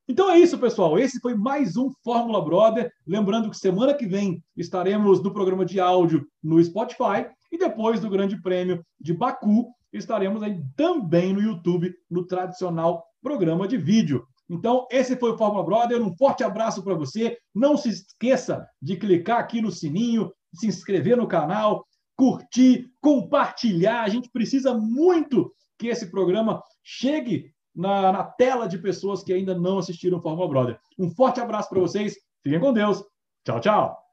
[0.09, 0.99] Então é isso, pessoal.
[0.99, 2.91] Esse foi mais um Fórmula Brother.
[3.07, 8.11] Lembrando que semana que vem estaremos no programa de áudio no Spotify e depois do
[8.11, 14.27] Grande Prêmio de Baku estaremos aí também no YouTube no tradicional programa de vídeo.
[14.51, 16.03] Então, esse foi o Fórmula Brother.
[16.03, 17.39] Um forte abraço para você.
[17.55, 21.87] Não se esqueça de clicar aqui no sininho, se inscrever no canal,
[22.17, 24.03] curtir, compartilhar.
[24.03, 29.55] A gente precisa muito que esse programa chegue na, na tela de pessoas que ainda
[29.55, 30.81] não assistiram Fórmula Brother.
[30.99, 33.05] Um forte abraço para vocês, fiquem com Deus,
[33.45, 34.06] tchau, tchau.